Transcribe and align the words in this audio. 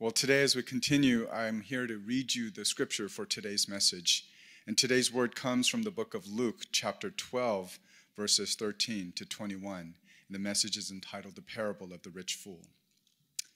Well, 0.00 0.10
today, 0.10 0.42
as 0.42 0.56
we 0.56 0.62
continue, 0.62 1.28
I'm 1.30 1.60
here 1.60 1.86
to 1.86 1.98
read 1.98 2.34
you 2.34 2.50
the 2.50 2.64
scripture 2.64 3.10
for 3.10 3.26
today's 3.26 3.68
message. 3.68 4.24
And 4.66 4.78
today's 4.78 5.12
word 5.12 5.36
comes 5.36 5.68
from 5.68 5.82
the 5.82 5.90
book 5.90 6.14
of 6.14 6.26
Luke, 6.26 6.62
chapter 6.72 7.10
12, 7.10 7.78
verses 8.16 8.54
13 8.54 9.12
to 9.16 9.26
21. 9.26 9.78
And 9.78 9.94
the 10.30 10.38
message 10.38 10.78
is 10.78 10.90
entitled 10.90 11.36
The 11.36 11.42
Parable 11.42 11.92
of 11.92 12.00
the 12.00 12.08
Rich 12.08 12.36
Fool. 12.36 12.62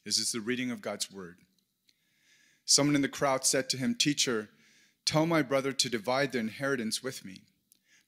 This 0.05 0.19
is 0.19 0.33
the 0.33 0.43
reading 0.43 0.71
of 0.71 0.83
God's 0.83 1.11
word. 1.11 1.39
Someone 2.67 2.95
in 2.95 3.01
the 3.01 3.09
crowd 3.09 3.47
said 3.47 3.71
to 3.71 3.79
him, 3.79 3.95
Teacher, 3.95 4.51
tell 5.07 5.25
my 5.25 5.41
brother 5.41 5.73
to 5.73 5.89
divide 5.89 6.33
the 6.33 6.41
inheritance 6.41 7.03
with 7.03 7.25
me. 7.25 7.41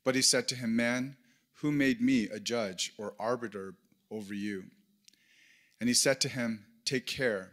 But 0.05 0.15
he 0.15 0.21
said 0.21 0.47
to 0.49 0.57
him, 0.57 0.77
Man, 0.77 1.17
who 1.63 1.73
made 1.73 2.03
me 2.03 2.25
a 2.25 2.39
judge 2.39 2.93
or 2.99 3.15
arbiter 3.19 3.77
over 4.11 4.35
you? 4.35 4.65
And 5.81 5.89
he 5.89 5.95
said 5.95 6.21
to 6.21 6.29
him, 6.29 6.67
Take 6.85 7.07
care 7.07 7.53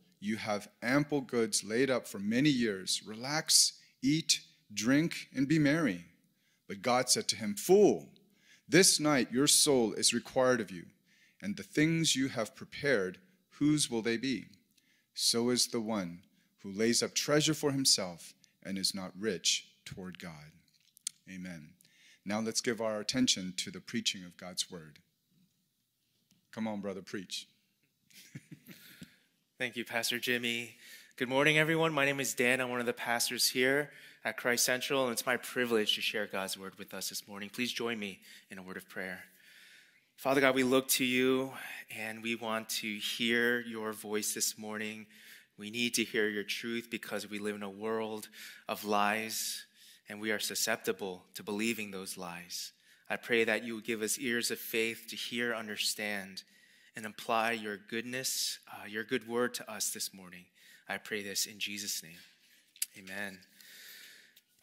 you 0.21 0.37
have 0.37 0.69
ample 0.83 1.19
goods 1.19 1.63
laid 1.63 1.89
up 1.89 2.07
for 2.07 2.19
many 2.19 2.49
years. 2.49 3.01
Relax, 3.05 3.73
eat, 4.03 4.41
drink, 4.73 5.27
and 5.35 5.47
be 5.47 5.59
merry. 5.59 6.05
But 6.67 6.83
God 6.83 7.09
said 7.09 7.27
to 7.29 7.35
him, 7.35 7.55
Fool, 7.55 8.07
this 8.69 8.99
night 8.99 9.31
your 9.31 9.47
soul 9.47 9.93
is 9.93 10.13
required 10.13 10.61
of 10.61 10.71
you, 10.71 10.85
and 11.41 11.57
the 11.57 11.63
things 11.63 12.15
you 12.15 12.29
have 12.29 12.55
prepared, 12.55 13.17
whose 13.59 13.89
will 13.89 14.03
they 14.03 14.15
be? 14.15 14.45
So 15.15 15.49
is 15.49 15.67
the 15.67 15.81
one 15.81 16.19
who 16.59 16.71
lays 16.71 17.01
up 17.01 17.15
treasure 17.15 17.55
for 17.55 17.71
himself 17.71 18.33
and 18.63 18.77
is 18.77 18.93
not 18.93 19.11
rich 19.19 19.67
toward 19.85 20.19
God. 20.19 20.51
Amen. 21.29 21.71
Now 22.23 22.39
let's 22.39 22.61
give 22.61 22.79
our 22.79 22.99
attention 22.99 23.55
to 23.57 23.71
the 23.71 23.81
preaching 23.81 24.23
of 24.23 24.37
God's 24.37 24.69
word. 24.69 24.99
Come 26.51 26.67
on, 26.67 26.79
brother, 26.79 27.01
preach. 27.01 27.47
Thank 29.61 29.75
you, 29.75 29.85
Pastor 29.85 30.17
Jimmy. 30.17 30.75
Good 31.17 31.29
morning, 31.29 31.59
everyone. 31.59 31.93
My 31.93 32.03
name 32.03 32.19
is 32.19 32.33
Dan. 32.33 32.59
I'm 32.59 32.71
one 32.71 32.79
of 32.79 32.87
the 32.87 32.93
pastors 32.93 33.47
here 33.47 33.91
at 34.25 34.35
Christ 34.35 34.65
Central, 34.65 35.03
and 35.03 35.11
it's 35.11 35.27
my 35.27 35.37
privilege 35.37 35.93
to 35.93 36.01
share 36.01 36.25
God's 36.25 36.57
word 36.57 36.73
with 36.79 36.95
us 36.95 37.09
this 37.09 37.27
morning. 37.27 37.47
Please 37.47 37.71
join 37.71 37.99
me 37.99 38.21
in 38.49 38.57
a 38.57 38.63
word 38.63 38.75
of 38.75 38.89
prayer. 38.89 39.19
Father 40.15 40.41
God, 40.41 40.55
we 40.55 40.63
look 40.63 40.87
to 40.87 41.05
you 41.05 41.51
and 41.95 42.23
we 42.23 42.33
want 42.33 42.69
to 42.69 42.97
hear 42.97 43.59
your 43.59 43.93
voice 43.93 44.33
this 44.33 44.57
morning. 44.57 45.05
We 45.59 45.69
need 45.69 45.93
to 45.93 46.03
hear 46.03 46.27
your 46.27 46.43
truth 46.43 46.87
because 46.89 47.29
we 47.29 47.37
live 47.37 47.55
in 47.55 47.61
a 47.61 47.69
world 47.69 48.29
of 48.67 48.83
lies 48.83 49.63
and 50.09 50.19
we 50.19 50.31
are 50.31 50.39
susceptible 50.39 51.21
to 51.35 51.43
believing 51.43 51.91
those 51.91 52.17
lies. 52.17 52.71
I 53.11 53.15
pray 53.17 53.43
that 53.43 53.63
you 53.63 53.75
would 53.75 53.85
give 53.85 54.01
us 54.01 54.17
ears 54.17 54.49
of 54.49 54.57
faith 54.57 55.05
to 55.09 55.15
hear, 55.15 55.53
understand, 55.53 56.41
and 56.95 57.05
apply 57.05 57.53
your 57.53 57.77
goodness, 57.77 58.59
uh, 58.71 58.85
your 58.85 59.03
good 59.03 59.27
word 59.27 59.53
to 59.55 59.71
us 59.71 59.91
this 59.91 60.13
morning. 60.13 60.45
I 60.89 60.97
pray 60.97 61.23
this 61.23 61.45
in 61.45 61.59
Jesus' 61.59 62.03
name. 62.03 62.17
Amen. 62.97 63.39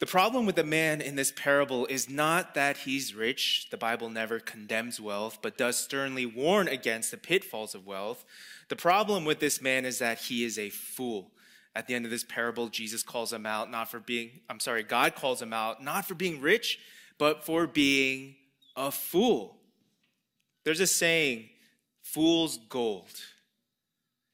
The 0.01 0.07
problem 0.07 0.47
with 0.47 0.55
the 0.55 0.65
man 0.65 1.01
in 1.01 1.17
this 1.17 1.33
parable 1.33 1.87
is 1.87 2.09
not 2.09 2.55
that 2.55 2.78
he's 2.78 3.15
rich. 3.15 3.69
The 3.71 3.77
Bible 3.77 4.11
never 4.11 4.38
condemns 4.38 5.00
wealth, 5.00 5.38
but 5.43 5.59
does 5.59 5.77
sternly 5.77 6.25
warn 6.25 6.69
against 6.69 7.11
the 7.11 7.17
pitfalls 7.17 7.75
of 7.75 7.87
wealth. 7.87 8.25
The 8.69 8.77
problem 8.77 9.25
with 9.25 9.41
this 9.41 9.61
man 9.61 9.84
is 9.84 9.99
that 9.99 10.19
he 10.19 10.44
is 10.44 10.59
a 10.59 10.71
fool. 10.71 11.33
At 11.75 11.88
the 11.88 11.94
end 11.94 12.05
of 12.05 12.12
this 12.12 12.25
parable, 12.25 12.69
Jesus 12.69 13.03
calls 13.03 13.33
him 13.33 13.44
out 13.44 13.71
not 13.71 13.91
for 13.91 13.99
being, 13.99 14.31
I'm 14.49 14.61
sorry, 14.61 14.84
God 14.84 15.17
calls 15.17 15.43
him 15.43 15.53
out 15.53 15.83
not 15.83 16.05
for 16.05 16.15
being 16.15 16.41
rich, 16.41 16.78
but 17.19 17.44
for 17.44 17.67
being 17.67 18.37
a 18.77 18.93
fool. 18.93 19.56
There's 20.65 20.81
a 20.81 20.87
saying 20.87 21.49
fool's 22.12 22.58
gold. 22.69 23.12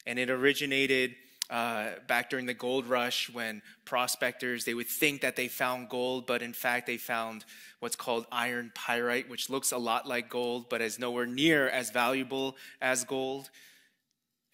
And 0.06 0.18
it 0.18 0.30
originated 0.30 1.14
uh, 1.50 1.90
back 2.06 2.30
during 2.30 2.46
the 2.46 2.54
gold 2.54 2.86
rush 2.86 3.28
when 3.30 3.62
prospectors 3.84 4.64
they 4.64 4.74
would 4.74 4.88
think 4.88 5.20
that 5.20 5.36
they 5.36 5.46
found 5.46 5.90
gold 5.90 6.26
but 6.26 6.40
in 6.40 6.54
fact 6.54 6.86
they 6.86 6.96
found 6.96 7.44
what's 7.80 7.96
called 7.96 8.24
iron 8.32 8.72
pyrite 8.74 9.28
which 9.28 9.50
looks 9.50 9.70
a 9.70 9.76
lot 9.76 10.08
like 10.08 10.30
gold 10.30 10.70
but 10.70 10.80
is 10.80 10.98
nowhere 10.98 11.26
near 11.26 11.68
as 11.68 11.90
valuable 11.90 12.56
as 12.80 13.04
gold 13.04 13.50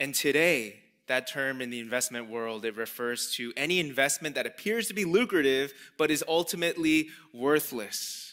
and 0.00 0.16
today 0.16 0.81
that 1.06 1.28
term 1.28 1.60
in 1.60 1.70
the 1.70 1.78
investment 1.78 2.28
world 2.28 2.64
it 2.64 2.76
refers 2.76 3.32
to 3.32 3.52
any 3.56 3.78
investment 3.78 4.34
that 4.34 4.44
appears 4.44 4.88
to 4.88 4.94
be 4.94 5.04
lucrative 5.04 5.72
but 5.97 6.10
is 6.10 6.25
ultimately 6.26 7.08
worthless 7.32 8.30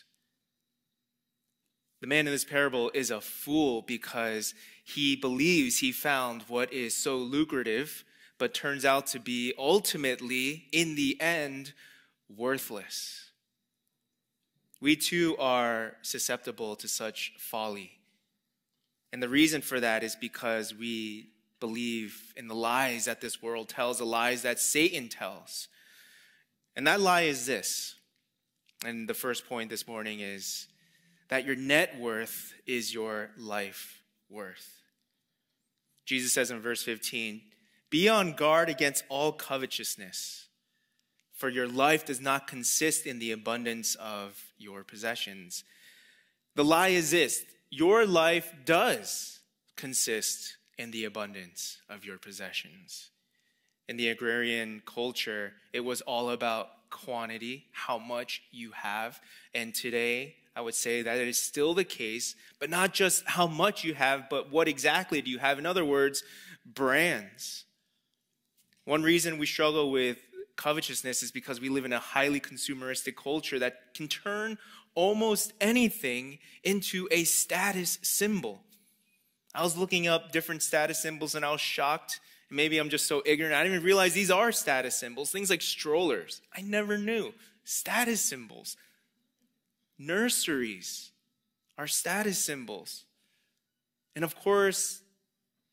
the 1.99 2.07
man 2.07 2.27
in 2.27 2.33
this 2.33 2.45
parable 2.45 2.91
is 2.93 3.09
a 3.09 3.21
fool 3.21 3.81
because 3.81 4.53
he 4.83 5.15
believes 5.15 5.79
he 5.79 5.91
found 5.91 6.43
what 6.43 6.71
is 6.71 6.95
so 6.95 7.17
lucrative, 7.17 8.03
but 8.37 8.53
turns 8.53 8.85
out 8.85 9.07
to 9.07 9.19
be 9.19 9.53
ultimately, 9.57 10.65
in 10.71 10.95
the 10.95 11.19
end, 11.19 11.73
worthless. 12.35 13.31
We 14.79 14.95
too 14.95 15.35
are 15.39 15.95
susceptible 16.03 16.75
to 16.75 16.87
such 16.87 17.33
folly. 17.39 17.93
And 19.11 19.23
the 19.23 19.29
reason 19.29 19.61
for 19.61 19.79
that 19.79 20.03
is 20.03 20.15
because 20.15 20.75
we 20.75 21.31
believe 21.59 22.33
in 22.35 22.47
the 22.47 22.53
lies 22.55 23.05
that 23.05 23.21
this 23.21 23.41
world 23.41 23.69
tells, 23.69 23.97
the 23.97 24.05
lies 24.05 24.43
that 24.43 24.59
Satan 24.59 25.09
tells. 25.09 25.67
And 26.75 26.85
that 26.85 27.01
lie 27.01 27.21
is 27.21 27.47
this. 27.47 27.95
And 28.85 29.09
the 29.09 29.15
first 29.15 29.49
point 29.49 29.71
this 29.71 29.87
morning 29.87 30.19
is 30.19 30.67
that 31.29 31.45
your 31.45 31.55
net 31.55 31.99
worth 31.99 32.53
is 32.65 32.93
your 32.93 33.31
life 33.37 34.01
worth. 34.29 34.81
Jesus 36.05 36.31
says 36.33 36.51
in 36.51 36.61
verse 36.61 36.83
15, 36.83 37.41
Be 37.89 38.07
on 38.07 38.33
guard 38.33 38.69
against 38.69 39.03
all 39.09 39.31
covetousness, 39.31 40.47
for 41.33 41.49
your 41.49 41.67
life 41.67 42.05
does 42.05 42.21
not 42.21 42.47
consist 42.47 43.05
in 43.05 43.19
the 43.19 43.31
abundance 43.31 43.95
of 43.95 44.41
your 44.57 44.83
possessions. 44.83 45.63
The 46.55 46.63
lie 46.63 46.89
is 46.89 47.11
this 47.11 47.45
your 47.69 48.05
life 48.05 48.53
does 48.65 49.41
consist 49.75 50.57
in 50.77 50.91
the 50.91 51.03
abundance 51.05 51.79
of 51.89 52.05
your 52.05 52.17
possessions. 52.17 53.09
In 53.89 53.97
the 53.97 54.09
agrarian 54.09 54.81
culture, 54.85 55.53
it 55.73 55.81
was 55.81 56.01
all 56.01 56.29
about 56.29 56.69
quantity, 56.89 57.65
how 57.71 57.97
much 57.97 58.41
you 58.51 58.71
have. 58.71 59.19
And 59.53 59.73
today, 59.73 60.35
I 60.55 60.61
would 60.61 60.75
say 60.75 61.01
that 61.01 61.17
it 61.17 61.27
is 61.27 61.37
still 61.37 61.73
the 61.73 61.83
case, 61.83 62.35
but 62.59 62.69
not 62.69 62.93
just 62.93 63.25
how 63.25 63.47
much 63.47 63.83
you 63.83 63.93
have, 63.93 64.29
but 64.29 64.51
what 64.51 64.67
exactly 64.67 65.21
do 65.21 65.29
you 65.29 65.39
have? 65.39 65.59
In 65.59 65.65
other 65.65 65.85
words, 65.85 66.23
brands. 66.65 67.65
One 68.85 69.03
reason 69.03 69.37
we 69.37 69.45
struggle 69.45 69.91
with 69.91 70.17
covetousness 70.55 71.21
is 71.21 71.31
because 71.31 71.61
we 71.61 71.69
live 71.69 71.85
in 71.85 71.93
a 71.93 71.99
highly 71.99 72.39
consumeristic 72.39 73.15
culture 73.15 73.59
that 73.59 73.93
can 73.93 74.07
turn 74.07 74.57
almost 74.95 75.53
anything 75.61 76.39
into 76.63 77.07
a 77.11 77.23
status 77.23 77.99
symbol. 78.01 78.61
I 79.53 79.61
was 79.63 79.77
looking 79.77 80.07
up 80.07 80.31
different 80.31 80.63
status 80.63 80.99
symbols 80.99 81.35
and 81.35 81.45
I 81.45 81.51
was 81.51 81.61
shocked. 81.61 82.19
Maybe 82.49 82.77
I'm 82.77 82.89
just 82.89 83.07
so 83.07 83.21
ignorant. 83.25 83.55
I 83.55 83.63
didn't 83.63 83.75
even 83.75 83.85
realize 83.85 84.13
these 84.13 84.31
are 84.31 84.51
status 84.51 84.95
symbols. 84.95 85.31
Things 85.31 85.49
like 85.49 85.61
strollers. 85.61 86.41
I 86.55 86.61
never 86.61 86.97
knew. 86.97 87.33
Status 87.65 88.21
symbols. 88.21 88.77
Nurseries 89.99 91.11
are 91.77 91.87
status 91.87 92.39
symbols. 92.39 93.03
And 94.15 94.23
of 94.23 94.35
course, 94.35 95.01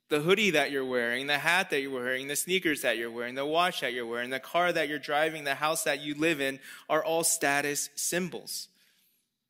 the 0.09 0.21
hoodie 0.21 0.51
that 0.51 0.71
you're 0.71 0.85
wearing, 0.85 1.27
the 1.27 1.39
hat 1.39 1.71
that 1.71 1.81
you're 1.81 1.91
wearing, 1.91 2.29
the 2.29 2.37
sneakers 2.37 2.83
that 2.83 2.99
you're 2.99 3.11
wearing, 3.11 3.35
the 3.35 3.47
watch 3.47 3.81
that 3.81 3.93
you're 3.93 4.07
wearing, 4.07 4.31
the 4.31 4.41
car 4.41 4.73
that 4.73 4.89
you're 4.89 4.99
driving, 4.99 5.45
the 5.45 5.55
house 5.55 5.85
that 5.85 6.01
you 6.01 6.15
live 6.15 6.41
in 6.41 6.59
are 6.89 7.05
all 7.05 7.25
status 7.25 7.91
symbols. 7.95 8.69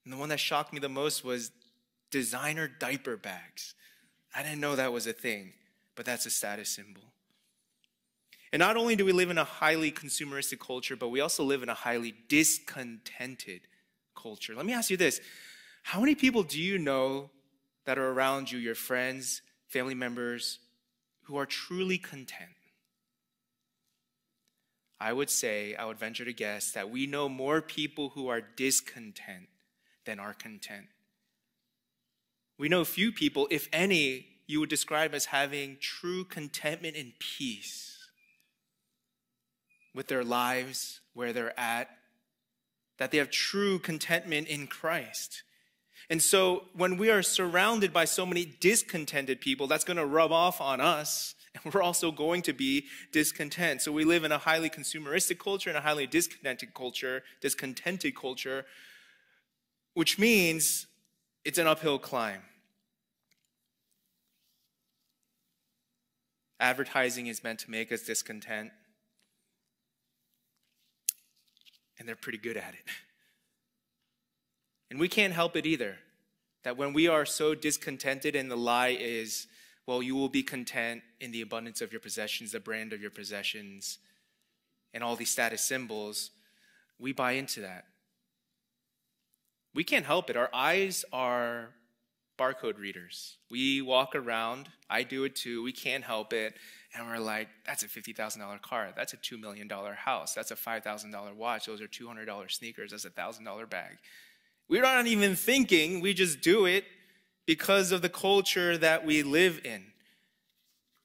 And 0.05 0.13
the 0.13 0.19
one 0.19 0.29
that 0.29 0.41
shocked 0.41 0.73
me 0.73 0.79
the 0.79 0.89
most 0.89 1.25
was 1.25 1.51
designer 2.11 2.69
diaper 2.69 3.17
bags. 3.17 3.75
I 4.35 4.43
didn't 4.43 4.61
know 4.61 4.77
that 4.77 4.93
was 4.93 5.07
a 5.07 5.13
thing, 5.13 5.53
but 5.97 6.05
that's 6.05 6.27
a 6.27 6.31
status 6.31 6.69
symbol. 6.69 7.03
And 8.55 8.61
not 8.61 8.77
only 8.77 8.95
do 8.95 9.05
we 9.05 9.11
live 9.11 9.31
in 9.31 9.39
a 9.39 9.43
highly 9.43 9.91
consumeristic 9.91 10.61
culture, 10.61 10.95
but 10.95 11.09
we 11.09 11.19
also 11.19 11.43
live 11.43 11.65
in 11.65 11.69
a 11.69 11.75
highly 11.75 12.15
discontented 12.29 13.63
culture. 14.15 14.55
Let 14.55 14.65
me 14.65 14.73
ask 14.73 14.91
you 14.91 14.97
this 14.97 15.21
How 15.83 15.99
many 15.99 16.15
people 16.15 16.45
do 16.45 16.61
you 16.61 16.79
know 16.79 17.31
that 17.85 17.99
are 17.99 18.11
around 18.11 18.53
you, 18.53 18.61
your 18.61 18.77
friends, 18.77 19.43
family 19.67 19.97
members, 19.97 20.61
who 21.23 21.37
are 21.37 21.47
truly 21.47 21.99
content? 21.99 22.53
I 25.01 25.13
would 25.13 25.31
say, 25.31 25.75
I 25.75 25.87
would 25.87 25.99
venture 25.99 26.25
to 26.25 26.33
guess, 26.33 26.71
that 26.75 26.91
we 26.91 27.09
know 27.09 27.29
more 27.29 27.61
people 27.61 28.11
who 28.11 28.29
are 28.29 28.41
discontent 28.41 29.49
than 30.07 30.21
are 30.21 30.33
content. 30.33 30.87
We 32.57 32.69
know 32.69 32.85
few 32.85 33.11
people, 33.11 33.49
if 33.51 33.69
any, 33.73 34.29
you 34.47 34.61
would 34.61 34.71
describe 34.71 35.13
as 35.13 35.25
having 35.25 35.77
true 35.81 36.25
contentment 36.25 36.97
and 36.97 37.15
peace 37.19 37.94
with 39.95 40.09
their 40.09 40.25
lives, 40.25 41.01
where 41.13 41.33
they're 41.33 41.59
at, 41.59 41.89
that 42.99 43.11
they 43.11 43.19
have 43.19 43.31
true 43.31 43.79
contentment 43.79 44.49
in 44.49 44.67
Christ. 44.67 45.43
And 46.11 46.23
so 46.23 46.65
when 46.75 46.97
we 46.97 47.11
are 47.11 47.23
surrounded 47.23 47.93
by 47.93 48.05
so 48.05 48.27
many 48.27 48.45
discontented 48.45 49.41
people, 49.41 49.67
that's 49.67 49.85
going 49.85 49.97
to 49.97 50.07
rub 50.07 50.33
off 50.33 50.61
on 50.61 50.81
us. 50.81 51.35
And 51.63 51.73
we're 51.73 51.83
also 51.83 52.11
going 52.11 52.43
to 52.43 52.53
be 52.53 52.87
discontent. 53.13 53.81
So 53.81 53.93
we 53.93 54.05
live 54.05 54.25
in 54.25 54.33
a 54.33 54.39
highly 54.39 54.69
consumeristic 54.69 55.39
culture 55.39 55.71
and 55.71 55.79
a 55.79 55.81
highly 55.81 56.07
discontented 56.07 56.75
culture, 56.75 57.23
discontented 57.41 58.17
culture, 58.17 58.67
which 59.95 60.19
means 60.19 60.87
it's 61.45 61.59
an 61.59 61.69
uphill 61.69 61.99
climb. 61.99 62.43
Advertising 66.59 67.29
is 67.29 67.45
meant 67.45 67.61
to 67.61 67.71
make 67.71 67.93
us 67.93 68.03
discontent, 68.03 68.73
and 71.99 72.09
they're 72.09 72.17
pretty 72.17 72.39
good 72.39 72.57
at 72.57 72.75
it. 72.75 72.91
And 74.91 74.99
we 75.01 75.09
can't 75.09 75.33
help 75.33 75.57
it 75.57 75.67
either. 75.67 75.97
That 76.63 76.77
when 76.77 76.93
we 76.93 77.09
are 77.09 77.27
so 77.27 77.55
discontented, 77.55 78.35
and 78.35 78.51
the 78.51 78.57
lie 78.57 78.97
is, 78.99 79.47
well, 79.87 80.03
you 80.03 80.15
will 80.15 80.29
be 80.31 80.43
content 80.43 81.03
in 81.21 81.31
the 81.31 81.43
abundance 81.43 81.81
of 81.83 81.93
your 81.93 82.01
possessions, 82.01 82.53
the 82.53 82.61
brand 82.61 82.93
of 82.93 83.03
your 83.03 83.11
possessions, 83.11 83.99
and 84.95 85.05
all 85.05 85.17
these 85.17 85.31
status 85.31 85.63
symbols, 85.63 86.31
we 86.99 87.13
buy 87.13 87.33
into 87.33 87.61
that. 87.61 87.85
We 89.75 89.85
can't 89.85 90.07
help 90.07 90.31
it. 90.31 90.37
Our 90.37 90.49
eyes 90.55 91.05
are 91.13 91.71
barcode 92.39 92.79
readers. 92.79 93.37
We 93.51 93.83
walk 93.83 94.15
around, 94.15 94.69
I 94.91 95.03
do 95.03 95.25
it 95.25 95.37
too, 95.37 95.63
we 95.63 95.73
can't 95.73 96.05
help 96.05 96.33
it, 96.33 96.55
and 96.95 97.07
we're 97.07 97.19
like, 97.19 97.49
that's 97.67 97.83
a 97.83 97.89
$50,000 97.89 98.63
car, 98.63 98.93
that's 98.97 99.13
a 99.13 99.17
$2 99.17 99.41
million 99.41 99.69
house, 99.69 100.35
that's 100.35 100.51
a 100.51 100.57
$5,000 100.57 101.35
watch, 101.35 101.67
those 101.67 101.81
are 101.81 101.89
$200 101.89 102.51
sneakers, 102.51 102.91
that's 102.91 103.05
a 103.05 103.11
$1,000 103.11 103.71
bag. 103.71 103.99
We're 104.69 104.83
not 104.83 105.07
even 105.07 105.37
thinking, 105.37 106.01
we 106.01 106.15
just 106.15 106.41
do 106.41 106.67
it 106.67 106.85
because 107.47 107.93
of 107.93 108.03
the 108.03 108.09
culture 108.09 108.79
that 108.79 109.05
we 109.05 109.23
live 109.23 109.61
in. 109.65 109.85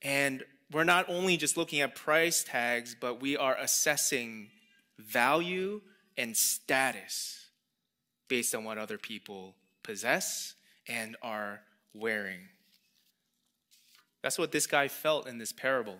And 0.02 0.44
we're 0.72 0.86
not 0.86 1.10
only 1.10 1.36
just 1.36 1.58
looking 1.58 1.82
at 1.82 1.96
price 1.96 2.44
tags, 2.44 2.96
but 3.00 3.22
we 3.22 3.36
are 3.36 3.58
assessing 3.58 4.50
value 4.98 5.82
and 6.18 6.36
status 6.38 7.48
based 8.28 8.54
on 8.54 8.64
what 8.64 8.78
other 8.78 8.98
people 8.98 9.56
possess 9.84 10.54
and 10.88 11.16
are 11.22 11.62
wearing. 11.94 12.48
That's 14.22 14.38
what 14.38 14.52
this 14.52 14.68
guy 14.68 14.88
felt 14.88 15.28
in 15.28 15.38
this 15.38 15.54
parable 15.54 15.98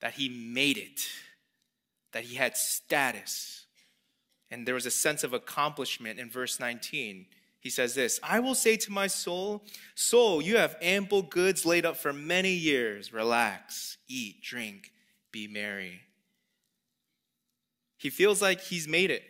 that 0.00 0.14
he 0.14 0.28
made 0.28 0.76
it, 0.76 1.08
that 2.12 2.24
he 2.24 2.36
had 2.36 2.56
status. 2.56 3.66
And 4.50 4.66
there 4.66 4.74
was 4.74 4.86
a 4.86 4.90
sense 4.90 5.24
of 5.24 5.32
accomplishment 5.32 6.18
in 6.18 6.30
verse 6.30 6.60
19. 6.60 7.26
He 7.60 7.70
says 7.70 7.94
this 7.94 8.20
I 8.22 8.40
will 8.40 8.54
say 8.54 8.76
to 8.76 8.92
my 8.92 9.06
soul, 9.06 9.64
Soul, 9.94 10.40
you 10.40 10.56
have 10.56 10.76
ample 10.80 11.22
goods 11.22 11.66
laid 11.66 11.84
up 11.84 11.96
for 11.96 12.12
many 12.12 12.52
years. 12.52 13.12
Relax, 13.12 13.98
eat, 14.08 14.42
drink, 14.42 14.92
be 15.32 15.48
merry. 15.48 16.00
He 17.98 18.10
feels 18.10 18.40
like 18.40 18.60
he's 18.60 18.86
made 18.86 19.10
it 19.10 19.24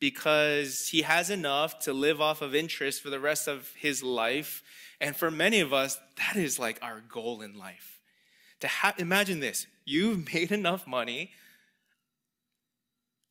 because 0.00 0.88
he 0.88 1.02
has 1.02 1.30
enough 1.30 1.78
to 1.80 1.92
live 1.92 2.20
off 2.20 2.42
of 2.42 2.54
interest 2.54 3.02
for 3.02 3.10
the 3.10 3.20
rest 3.20 3.48
of 3.48 3.72
his 3.76 4.02
life. 4.02 4.62
And 5.00 5.16
for 5.16 5.30
many 5.30 5.60
of 5.60 5.72
us, 5.72 5.98
that 6.16 6.36
is 6.36 6.58
like 6.58 6.78
our 6.82 7.02
goal 7.08 7.42
in 7.42 7.58
life. 7.58 8.00
To 8.60 8.68
have, 8.68 8.98
imagine 8.98 9.40
this 9.40 9.66
you've 9.84 10.32
made 10.34 10.52
enough 10.52 10.86
money 10.86 11.32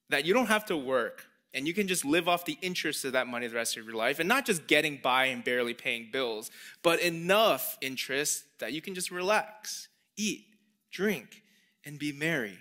that 0.10 0.26
you 0.26 0.34
don't 0.34 0.48
have 0.48 0.66
to 0.66 0.78
work 0.78 1.26
and 1.54 1.68
you 1.68 1.74
can 1.74 1.88
just 1.88 2.06
live 2.06 2.28
off 2.28 2.46
the 2.46 2.58
interest 2.62 3.04
of 3.06 3.14
that 3.14 3.28
money 3.28 3.48
the 3.48 3.56
rest 3.56 3.78
of 3.78 3.86
your 3.86 3.96
life 3.96 4.20
and 4.20 4.28
not 4.28 4.46
just 4.46 4.68
getting 4.68 5.00
by 5.02 5.26
and 5.26 5.44
barely 5.44 5.74
paying 5.74 6.10
bills, 6.12 6.52
but 6.84 7.02
enough 7.02 7.78
interest 7.82 8.44
that 8.60 8.74
you 8.74 8.82
can 8.82 8.94
just 8.94 9.12
relax, 9.12 9.88
eat, 10.16 10.46
drink, 10.92 11.42
and 11.86 11.98
be 11.98 12.12
merry. 12.12 12.58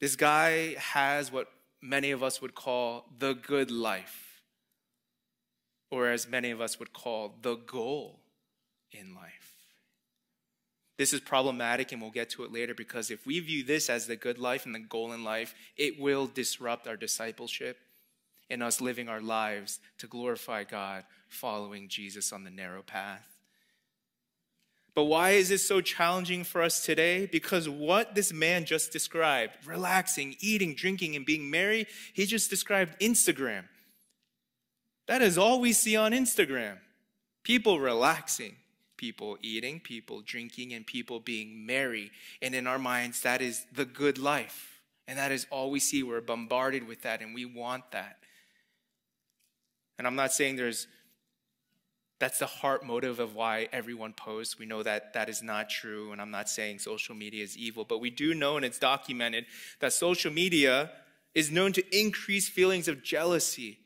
This 0.00 0.16
guy 0.16 0.74
has 0.78 1.30
what 1.30 1.48
many 1.82 2.10
of 2.10 2.22
us 2.22 2.40
would 2.40 2.54
call 2.54 3.06
the 3.18 3.34
good 3.34 3.70
life, 3.70 4.42
or 5.90 6.08
as 6.08 6.28
many 6.28 6.50
of 6.50 6.60
us 6.60 6.78
would 6.78 6.92
call 6.92 7.34
the 7.42 7.56
goal 7.56 8.20
in 8.92 9.14
life. 9.14 9.50
This 10.96 11.12
is 11.12 11.20
problematic, 11.20 11.92
and 11.92 12.00
we'll 12.00 12.10
get 12.10 12.30
to 12.30 12.44
it 12.44 12.52
later 12.52 12.74
because 12.74 13.10
if 13.10 13.26
we 13.26 13.40
view 13.40 13.64
this 13.64 13.88
as 13.88 14.06
the 14.06 14.16
good 14.16 14.38
life 14.38 14.66
and 14.66 14.74
the 14.74 14.80
goal 14.80 15.12
in 15.12 15.24
life, 15.24 15.54
it 15.76 15.98
will 15.98 16.26
disrupt 16.26 16.86
our 16.86 16.96
discipleship 16.96 17.78
and 18.50 18.62
us 18.62 18.80
living 18.80 19.08
our 19.08 19.20
lives 19.20 19.80
to 19.98 20.06
glorify 20.06 20.64
God, 20.64 21.04
following 21.28 21.88
Jesus 21.88 22.32
on 22.32 22.44
the 22.44 22.50
narrow 22.50 22.82
path. 22.82 23.39
But 24.94 25.04
why 25.04 25.30
is 25.30 25.48
this 25.48 25.66
so 25.66 25.80
challenging 25.80 26.42
for 26.44 26.62
us 26.62 26.84
today? 26.84 27.26
Because 27.26 27.68
what 27.68 28.14
this 28.14 28.32
man 28.32 28.64
just 28.64 28.92
described, 28.92 29.52
relaxing, 29.64 30.36
eating, 30.40 30.74
drinking, 30.74 31.14
and 31.16 31.24
being 31.24 31.50
merry, 31.50 31.86
he 32.12 32.26
just 32.26 32.50
described 32.50 32.98
Instagram. 33.00 33.64
That 35.06 35.22
is 35.22 35.38
all 35.38 35.60
we 35.60 35.72
see 35.72 35.96
on 35.96 36.12
Instagram. 36.12 36.78
People 37.42 37.80
relaxing, 37.80 38.56
people 38.96 39.38
eating, 39.42 39.80
people 39.80 40.22
drinking, 40.22 40.72
and 40.72 40.86
people 40.86 41.20
being 41.20 41.64
merry. 41.66 42.10
And 42.42 42.54
in 42.54 42.66
our 42.66 42.78
minds, 42.78 43.22
that 43.22 43.40
is 43.40 43.66
the 43.72 43.84
good 43.84 44.18
life. 44.18 44.82
And 45.06 45.18
that 45.18 45.32
is 45.32 45.46
all 45.50 45.70
we 45.70 45.80
see. 45.80 46.02
We're 46.02 46.20
bombarded 46.20 46.86
with 46.86 47.02
that, 47.02 47.22
and 47.22 47.34
we 47.34 47.44
want 47.44 47.90
that. 47.92 48.18
And 49.98 50.06
I'm 50.06 50.16
not 50.16 50.32
saying 50.32 50.56
there's 50.56 50.86
that's 52.20 52.38
the 52.38 52.46
heart 52.46 52.84
motive 52.84 53.18
of 53.18 53.34
why 53.34 53.68
everyone 53.72 54.12
posts. 54.12 54.58
We 54.58 54.66
know 54.66 54.82
that 54.82 55.14
that 55.14 55.30
is 55.30 55.42
not 55.42 55.70
true, 55.70 56.12
and 56.12 56.20
I'm 56.20 56.30
not 56.30 56.50
saying 56.50 56.78
social 56.78 57.14
media 57.14 57.42
is 57.42 57.56
evil, 57.56 57.84
but 57.84 57.98
we 57.98 58.10
do 58.10 58.34
know, 58.34 58.56
and 58.56 58.64
it's 58.64 58.78
documented, 58.78 59.46
that 59.80 59.94
social 59.94 60.30
media 60.30 60.90
is 61.34 61.50
known 61.50 61.72
to 61.72 61.98
increase 61.98 62.48
feelings 62.48 62.88
of 62.88 63.02
jealousy, 63.02 63.78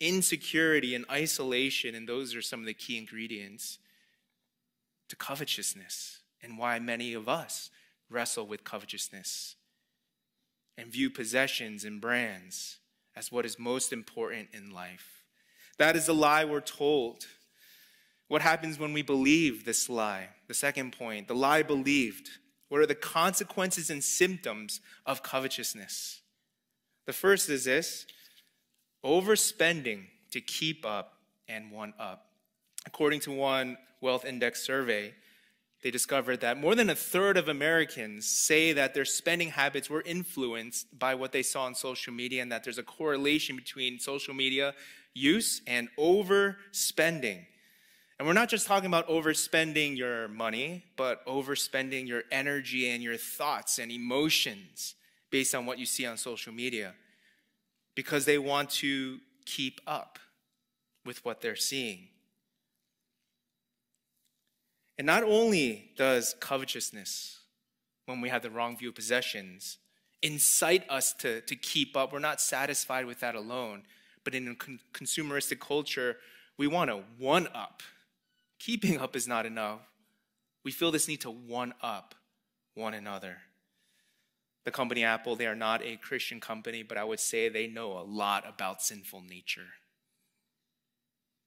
insecurity, 0.00 0.94
and 0.94 1.06
isolation, 1.10 1.94
and 1.94 2.06
those 2.06 2.34
are 2.34 2.42
some 2.42 2.60
of 2.60 2.66
the 2.66 2.74
key 2.74 2.98
ingredients 2.98 3.78
to 5.08 5.16
covetousness, 5.16 6.20
and 6.42 6.58
why 6.58 6.78
many 6.78 7.14
of 7.14 7.28
us 7.28 7.70
wrestle 8.10 8.46
with 8.46 8.64
covetousness 8.64 9.56
and 10.76 10.92
view 10.92 11.08
possessions 11.08 11.84
and 11.84 12.00
brands 12.00 12.78
as 13.16 13.32
what 13.32 13.46
is 13.46 13.58
most 13.58 13.92
important 13.92 14.48
in 14.52 14.70
life. 14.72 15.24
That 15.78 15.96
is 15.96 16.08
a 16.08 16.12
lie 16.12 16.44
we're 16.44 16.60
told. 16.60 17.26
What 18.32 18.40
happens 18.40 18.78
when 18.78 18.94
we 18.94 19.02
believe 19.02 19.66
this 19.66 19.90
lie? 19.90 20.30
The 20.48 20.54
second 20.54 20.96
point, 20.96 21.28
the 21.28 21.34
lie 21.34 21.62
believed. 21.62 22.30
What 22.70 22.80
are 22.80 22.86
the 22.86 22.94
consequences 22.94 23.90
and 23.90 24.02
symptoms 24.02 24.80
of 25.04 25.22
covetousness? 25.22 26.22
The 27.04 27.12
first 27.12 27.50
is 27.50 27.64
this 27.64 28.06
overspending 29.04 30.04
to 30.30 30.40
keep 30.40 30.86
up 30.86 31.18
and 31.46 31.70
one 31.70 31.92
up. 32.00 32.28
According 32.86 33.20
to 33.20 33.32
one 33.32 33.76
Wealth 34.00 34.24
Index 34.24 34.64
survey, 34.64 35.12
they 35.82 35.90
discovered 35.90 36.40
that 36.40 36.58
more 36.58 36.74
than 36.74 36.88
a 36.88 36.94
third 36.94 37.36
of 37.36 37.48
Americans 37.48 38.26
say 38.26 38.72
that 38.72 38.94
their 38.94 39.04
spending 39.04 39.50
habits 39.50 39.90
were 39.90 40.00
influenced 40.06 40.98
by 40.98 41.14
what 41.14 41.32
they 41.32 41.42
saw 41.42 41.64
on 41.64 41.74
social 41.74 42.14
media, 42.14 42.40
and 42.40 42.50
that 42.50 42.64
there's 42.64 42.78
a 42.78 42.82
correlation 42.82 43.56
between 43.56 43.98
social 43.98 44.32
media 44.32 44.72
use 45.12 45.60
and 45.66 45.90
overspending. 45.98 47.44
And 48.18 48.28
we're 48.28 48.34
not 48.34 48.48
just 48.48 48.66
talking 48.66 48.86
about 48.86 49.08
overspending 49.08 49.96
your 49.96 50.28
money, 50.28 50.84
but 50.96 51.24
overspending 51.26 52.06
your 52.06 52.22
energy 52.30 52.88
and 52.88 53.02
your 53.02 53.16
thoughts 53.16 53.78
and 53.78 53.90
emotions 53.90 54.94
based 55.30 55.54
on 55.54 55.66
what 55.66 55.78
you 55.78 55.86
see 55.86 56.06
on 56.06 56.16
social 56.16 56.52
media 56.52 56.94
because 57.94 58.24
they 58.24 58.38
want 58.38 58.70
to 58.70 59.18
keep 59.44 59.80
up 59.86 60.18
with 61.04 61.24
what 61.24 61.40
they're 61.40 61.56
seeing. 61.56 62.08
And 64.98 65.06
not 65.06 65.24
only 65.24 65.90
does 65.96 66.36
covetousness, 66.38 67.40
when 68.06 68.20
we 68.20 68.28
have 68.28 68.42
the 68.42 68.50
wrong 68.50 68.76
view 68.76 68.90
of 68.90 68.94
possessions, 68.94 69.78
incite 70.22 70.88
us 70.88 71.12
to, 71.14 71.40
to 71.42 71.56
keep 71.56 71.96
up, 71.96 72.12
we're 72.12 72.18
not 72.18 72.40
satisfied 72.40 73.06
with 73.06 73.20
that 73.20 73.34
alone. 73.34 73.82
But 74.24 74.34
in 74.34 74.48
a 74.48 74.54
con- 74.54 74.78
consumeristic 74.92 75.60
culture, 75.60 76.18
we 76.56 76.66
want 76.66 76.90
to 76.90 77.02
one 77.18 77.48
up 77.54 77.82
Keeping 78.64 79.00
up 79.00 79.16
is 79.16 79.26
not 79.26 79.44
enough. 79.44 79.80
We 80.64 80.70
feel 80.70 80.92
this 80.92 81.08
need 81.08 81.22
to 81.22 81.30
one 81.30 81.74
up 81.82 82.14
one 82.74 82.94
another. 82.94 83.38
The 84.64 84.70
company 84.70 85.02
Apple, 85.02 85.34
they 85.34 85.48
are 85.48 85.56
not 85.56 85.82
a 85.82 85.96
Christian 85.96 86.38
company, 86.38 86.84
but 86.84 86.96
I 86.96 87.02
would 87.02 87.18
say 87.18 87.48
they 87.48 87.66
know 87.66 87.98
a 87.98 88.06
lot 88.06 88.48
about 88.48 88.80
sinful 88.80 89.22
nature. 89.22 89.66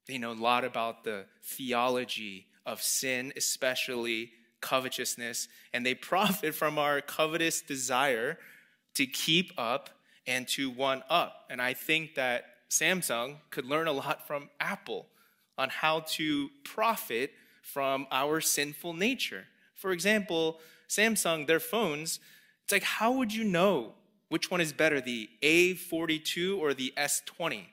They 0.09 0.17
know 0.17 0.33
a 0.33 0.33
lot 0.33 0.65
about 0.65 1.05
the 1.05 1.25
theology 1.41 2.47
of 2.65 2.81
sin, 2.81 3.31
especially 3.37 4.31
covetousness, 4.59 5.47
and 5.73 5.85
they 5.85 5.95
profit 5.95 6.53
from 6.53 6.77
our 6.77 6.99
covetous 6.99 7.61
desire 7.61 8.37
to 8.95 9.05
keep 9.05 9.53
up 9.57 9.89
and 10.27 10.49
to 10.49 10.69
one 10.69 11.01
up. 11.09 11.45
And 11.49 11.61
I 11.61 11.75
think 11.75 12.15
that 12.15 12.43
Samsung 12.69 13.37
could 13.51 13.65
learn 13.65 13.87
a 13.87 13.93
lot 13.93 14.27
from 14.27 14.49
Apple 14.59 15.07
on 15.57 15.69
how 15.69 16.01
to 16.01 16.49
profit 16.63 17.31
from 17.61 18.07
our 18.11 18.41
sinful 18.41 18.93
nature. 18.93 19.45
For 19.73 19.91
example, 19.91 20.59
Samsung, 20.87 21.47
their 21.47 21.59
phones, 21.59 22.19
it's 22.63 22.71
like, 22.71 22.83
how 22.83 23.11
would 23.13 23.33
you 23.33 23.43
know 23.43 23.93
which 24.29 24.49
one 24.51 24.61
is 24.61 24.73
better, 24.73 25.01
the 25.01 25.29
A42 25.41 26.57
or 26.57 26.73
the 26.73 26.93
S20? 26.97 27.65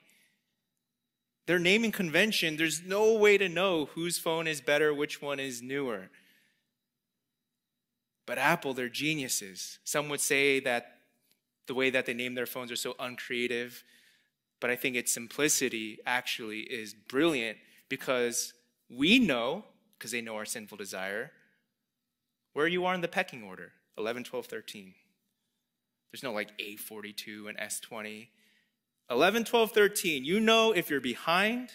Their 1.45 1.59
naming 1.59 1.91
convention, 1.91 2.55
there's 2.55 2.83
no 2.83 3.13
way 3.15 3.37
to 3.37 3.49
know 3.49 3.85
whose 3.85 4.17
phone 4.17 4.47
is 4.47 4.61
better, 4.61 4.93
which 4.93 5.21
one 5.21 5.39
is 5.39 5.61
newer. 5.61 6.09
But 8.25 8.37
Apple, 8.37 8.73
they're 8.73 8.87
geniuses. 8.87 9.79
Some 9.83 10.07
would 10.09 10.21
say 10.21 10.61
that 10.61 10.99
the 11.67 11.73
way 11.73 11.89
that 11.89 12.05
they 12.05 12.13
name 12.13 12.35
their 12.35 12.45
phones 12.45 12.71
are 12.71 12.77
so 12.77 12.95
uncreative, 12.99 13.83
but 14.59 14.69
I 14.69 14.75
think 14.75 14.95
its 14.95 15.13
simplicity 15.13 15.99
actually 16.05 16.61
is 16.61 16.93
brilliant 16.93 17.57
because 17.89 18.53
we 18.89 19.19
know, 19.19 19.65
because 19.97 20.11
they 20.11 20.21
know 20.21 20.35
our 20.35 20.45
sinful 20.45 20.77
desire, 20.77 21.31
where 22.53 22.67
you 22.67 22.85
are 22.85 22.93
in 22.93 23.01
the 23.01 23.07
pecking 23.07 23.43
order 23.43 23.71
11, 23.97 24.23
12, 24.23 24.45
13. 24.45 24.93
There's 26.11 26.23
no 26.23 26.31
like 26.31 26.57
A42 26.59 27.49
and 27.49 27.57
S20. 27.57 28.27
11, 29.09 29.43
12, 29.43 29.71
13. 29.71 30.25
You 30.25 30.39
know 30.39 30.71
if 30.71 30.89
you're 30.89 31.01
behind, 31.01 31.69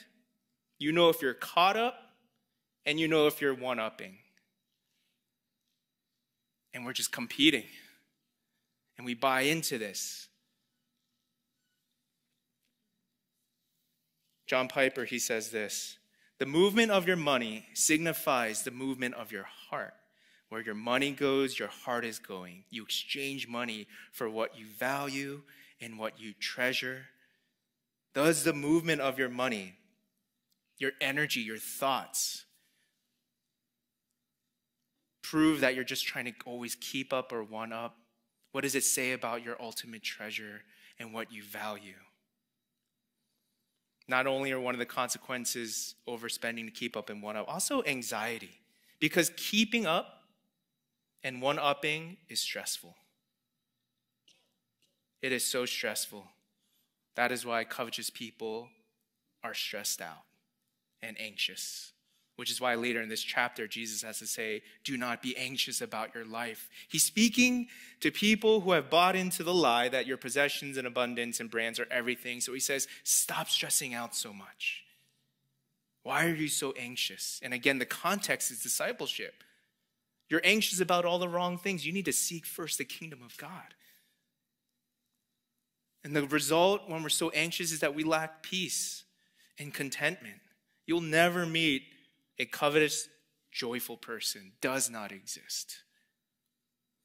you 0.79 0.93
know 0.93 1.09
if 1.09 1.21
you're 1.21 1.35
caught 1.35 1.77
up, 1.77 1.95
and 2.87 2.99
you 2.99 3.09
know 3.09 3.27
if 3.27 3.41
you're 3.41 3.55
one 3.55 3.79
upping. 3.79 4.19
And 6.73 6.85
we're 6.85 6.93
just 6.93 7.13
competing. 7.13 7.67
And 8.97 9.05
we 9.05 9.15
buy 9.15 9.43
into 9.43 9.79
this. 9.79 10.28
John 14.49 14.67
Piper, 14.67 15.05
he 15.05 15.19
says 15.19 15.51
this 15.51 15.99
The 16.39 16.47
movement 16.47 16.91
of 16.91 17.07
your 17.07 17.17
money 17.17 17.67
signifies 17.75 18.63
the 18.63 18.71
movement 18.71 19.15
of 19.15 19.31
your 19.31 19.45
heart. 19.45 19.95
Where 20.49 20.63
your 20.63 20.75
money 20.75 21.11
goes, 21.11 21.59
your 21.59 21.69
heart 21.69 22.07
is 22.07 22.19
going. 22.19 22.65
You 22.71 22.83
exchange 22.83 23.47
money 23.47 23.87
for 24.13 24.31
what 24.31 24.59
you 24.59 24.65
value 24.65 25.43
and 25.79 25.99
what 25.99 26.19
you 26.19 26.33
treasure. 26.33 27.05
Does 28.15 28.45
the 28.45 28.55
movement 28.55 29.03
of 29.03 29.19
your 29.19 29.29
money, 29.29 29.75
your 30.79 30.93
energy, 31.03 31.41
your 31.41 31.59
thoughts, 31.59 32.47
prove 35.21 35.61
that 35.61 35.75
you're 35.75 35.85
just 35.85 36.07
trying 36.07 36.25
to 36.25 36.33
always 36.47 36.75
keep 36.75 37.13
up 37.13 37.31
or 37.31 37.45
one 37.45 37.71
up? 37.71 37.99
What 38.53 38.63
does 38.63 38.75
it 38.75 38.85
say 38.85 39.13
about 39.13 39.45
your 39.45 39.61
ultimate 39.61 40.03
treasure 40.03 40.63
and 40.99 41.13
what 41.13 41.31
you 41.31 41.43
value? 41.43 41.93
Not 44.09 44.27
only 44.27 44.51
are 44.53 44.61
one 44.61 44.75
of 44.75 44.79
the 44.79 44.87
consequences 44.87 45.95
overspending 46.09 46.65
to 46.65 46.71
keep 46.71 46.97
up 46.97 47.11
and 47.11 47.23
one 47.23 47.37
up, 47.37 47.47
also 47.47 47.85
anxiety. 47.85 48.59
Because 48.99 49.31
keeping 49.37 49.87
up 49.87 50.23
and 51.23 51.43
one 51.43 51.59
upping 51.59 52.17
is 52.29 52.41
stressful. 52.41 52.97
It 55.21 55.31
is 55.33 55.45
so 55.45 55.67
stressful. 55.67 56.27
That 57.17 57.33
is 57.33 57.45
why 57.45 57.65
covetous 57.65 58.09
people 58.09 58.71
are 59.45 59.55
stressed 59.55 60.01
out 60.01 60.25
and 61.03 61.21
anxious 61.21 61.93
which 62.39 62.53
is 62.53 62.61
why 62.61 62.77
later 62.77 63.03
in 63.03 63.09
this 63.09 63.25
chapter, 63.25 63.67
Jesus 63.67 64.03
has 64.03 64.21
to 64.21 64.27
say, 64.29 64.63
Do 64.85 64.97
not 64.97 65.23
be 65.23 65.37
anxious 65.37 65.81
about 65.81 66.15
your 66.15 66.25
life. 66.25 66.71
He's 66.89 67.03
speaking 67.03 67.67
to 67.99 68.13
people 68.13 68.61
who 68.61 68.71
have 68.71 68.89
bought 68.89 69.17
into 69.17 69.43
the 69.43 69.53
lie 69.53 69.89
that 69.89 70.07
your 70.07 70.19
possessions 70.19 70.77
and 70.77 70.87
abundance 70.87 71.41
and 71.41 71.51
brands 71.51 71.81
are 71.81 71.89
everything. 71.91 72.41
So 72.41 72.53
he 72.55 72.61
says, 72.61 72.87
Stop 73.03 73.49
stressing 73.49 73.93
out 73.93 74.15
so 74.15 74.33
much. 74.33 74.85
Why 76.05 76.27
are 76.27 76.35
you 76.35 76.47
so 76.47 76.73
anxious? 76.79 77.41
And 77.43 77.53
again, 77.53 77.81
the 77.81 77.85
context 77.85 78.53
is 78.53 78.63
discipleship. 78.63 79.43
You're 80.29 80.41
anxious 80.45 80.79
about 80.79 81.05
all 81.05 81.19
the 81.19 81.29
wrong 81.29 81.59
things. 81.59 81.85
You 81.85 81.93
need 81.93 82.05
to 82.05 82.13
seek 82.13 82.47
first 82.47 82.79
the 82.79 82.85
kingdom 82.85 83.21
of 83.25 83.37
God. 83.37 83.75
And 86.05 86.15
the 86.15 86.25
result 86.29 86.89
when 86.89 87.03
we're 87.03 87.09
so 87.09 87.31
anxious 87.31 87.73
is 87.73 87.81
that 87.81 87.97
we 87.97 88.05
lack 88.05 88.45
peace 88.45 89.03
and 89.59 89.75
contentment. 89.75 90.39
You'll 90.87 91.01
never 91.01 91.45
meet 91.45 91.83
a 92.39 92.47
covetous, 92.47 93.09
joyful 93.51 93.97
person 93.97 94.53
does 94.61 94.91
not 94.91 95.13
exist. 95.13 95.83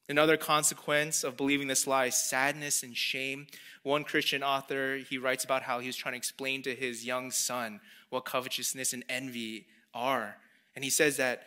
Another 0.09 0.35
consequence 0.35 1.23
of 1.23 1.37
believing 1.37 1.67
this 1.67 1.87
lie 1.87 2.07
is 2.07 2.15
sadness 2.15 2.83
and 2.83 2.95
shame. 2.95 3.47
One 3.83 4.03
Christian 4.03 4.43
author, 4.43 4.97
he 4.97 5.17
writes 5.17 5.45
about 5.45 5.63
how 5.63 5.79
he 5.79 5.87
was 5.87 5.95
trying 5.95 6.13
to 6.13 6.17
explain 6.17 6.61
to 6.63 6.75
his 6.75 7.05
young 7.05 7.31
son 7.31 7.79
what 8.09 8.25
covetousness 8.25 8.93
and 8.93 9.05
envy 9.07 9.67
are. 9.93 10.35
And 10.75 10.83
he 10.83 10.89
says 10.89 11.17
that 11.17 11.43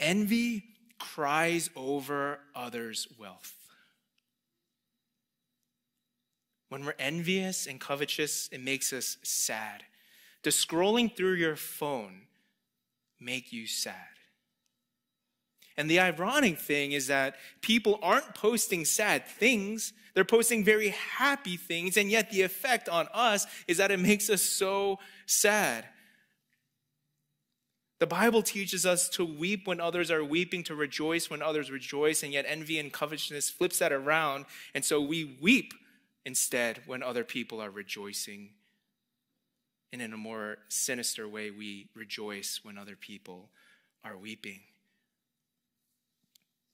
envy 0.00 0.64
cries 0.98 1.70
over 1.76 2.40
others' 2.54 3.06
wealth. 3.18 3.54
When 6.68 6.84
we're 6.84 6.94
envious 6.98 7.66
and 7.66 7.80
covetous, 7.80 8.48
it 8.50 8.60
makes 8.60 8.92
us 8.92 9.18
sad. 9.22 9.84
Does 10.42 10.56
scrolling 10.56 11.14
through 11.14 11.34
your 11.34 11.54
phone 11.54 12.22
make 13.20 13.52
you 13.52 13.66
sad. 13.66 13.94
And 15.76 15.90
the 15.90 16.00
ironic 16.00 16.58
thing 16.58 16.92
is 16.92 17.08
that 17.08 17.36
people 17.60 17.98
aren't 18.02 18.34
posting 18.34 18.84
sad 18.84 19.26
things, 19.26 19.92
they're 20.14 20.24
posting 20.24 20.64
very 20.64 20.90
happy 20.90 21.56
things, 21.56 21.96
and 21.96 22.08
yet 22.10 22.30
the 22.30 22.42
effect 22.42 22.88
on 22.88 23.08
us 23.12 23.46
is 23.66 23.78
that 23.78 23.90
it 23.90 23.98
makes 23.98 24.30
us 24.30 24.42
so 24.42 25.00
sad. 25.26 25.84
The 27.98 28.06
Bible 28.06 28.42
teaches 28.42 28.86
us 28.86 29.08
to 29.10 29.24
weep 29.24 29.66
when 29.66 29.80
others 29.80 30.10
are 30.10 30.22
weeping, 30.22 30.62
to 30.64 30.74
rejoice 30.74 31.30
when 31.30 31.42
others 31.42 31.70
rejoice, 31.70 32.22
and 32.22 32.32
yet 32.32 32.44
envy 32.46 32.78
and 32.78 32.92
covetousness 32.92 33.50
flips 33.50 33.80
that 33.80 33.92
around, 33.92 34.44
and 34.74 34.84
so 34.84 35.00
we 35.00 35.36
weep 35.40 35.74
instead 36.24 36.82
when 36.86 37.02
other 37.02 37.24
people 37.24 37.60
are 37.60 37.70
rejoicing 37.70 38.50
and 39.94 40.02
in 40.02 40.12
a 40.12 40.16
more 40.16 40.58
sinister 40.68 41.28
way, 41.28 41.52
we 41.52 41.86
rejoice 41.94 42.58
when 42.64 42.76
other 42.76 42.96
people 42.96 43.48
are 44.02 44.18
weeping. 44.18 44.58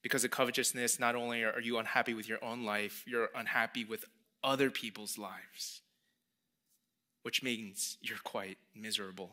Because 0.00 0.24
of 0.24 0.30
covetousness, 0.30 0.98
not 0.98 1.14
only 1.14 1.44
are 1.44 1.60
you 1.60 1.76
unhappy 1.76 2.14
with 2.14 2.26
your 2.26 2.42
own 2.42 2.64
life, 2.64 3.04
you're 3.06 3.28
unhappy 3.34 3.84
with 3.84 4.06
other 4.42 4.70
people's 4.70 5.18
lives, 5.18 5.82
which 7.22 7.42
means 7.42 7.98
you're 8.00 8.16
quite 8.24 8.56
miserable. 8.74 9.32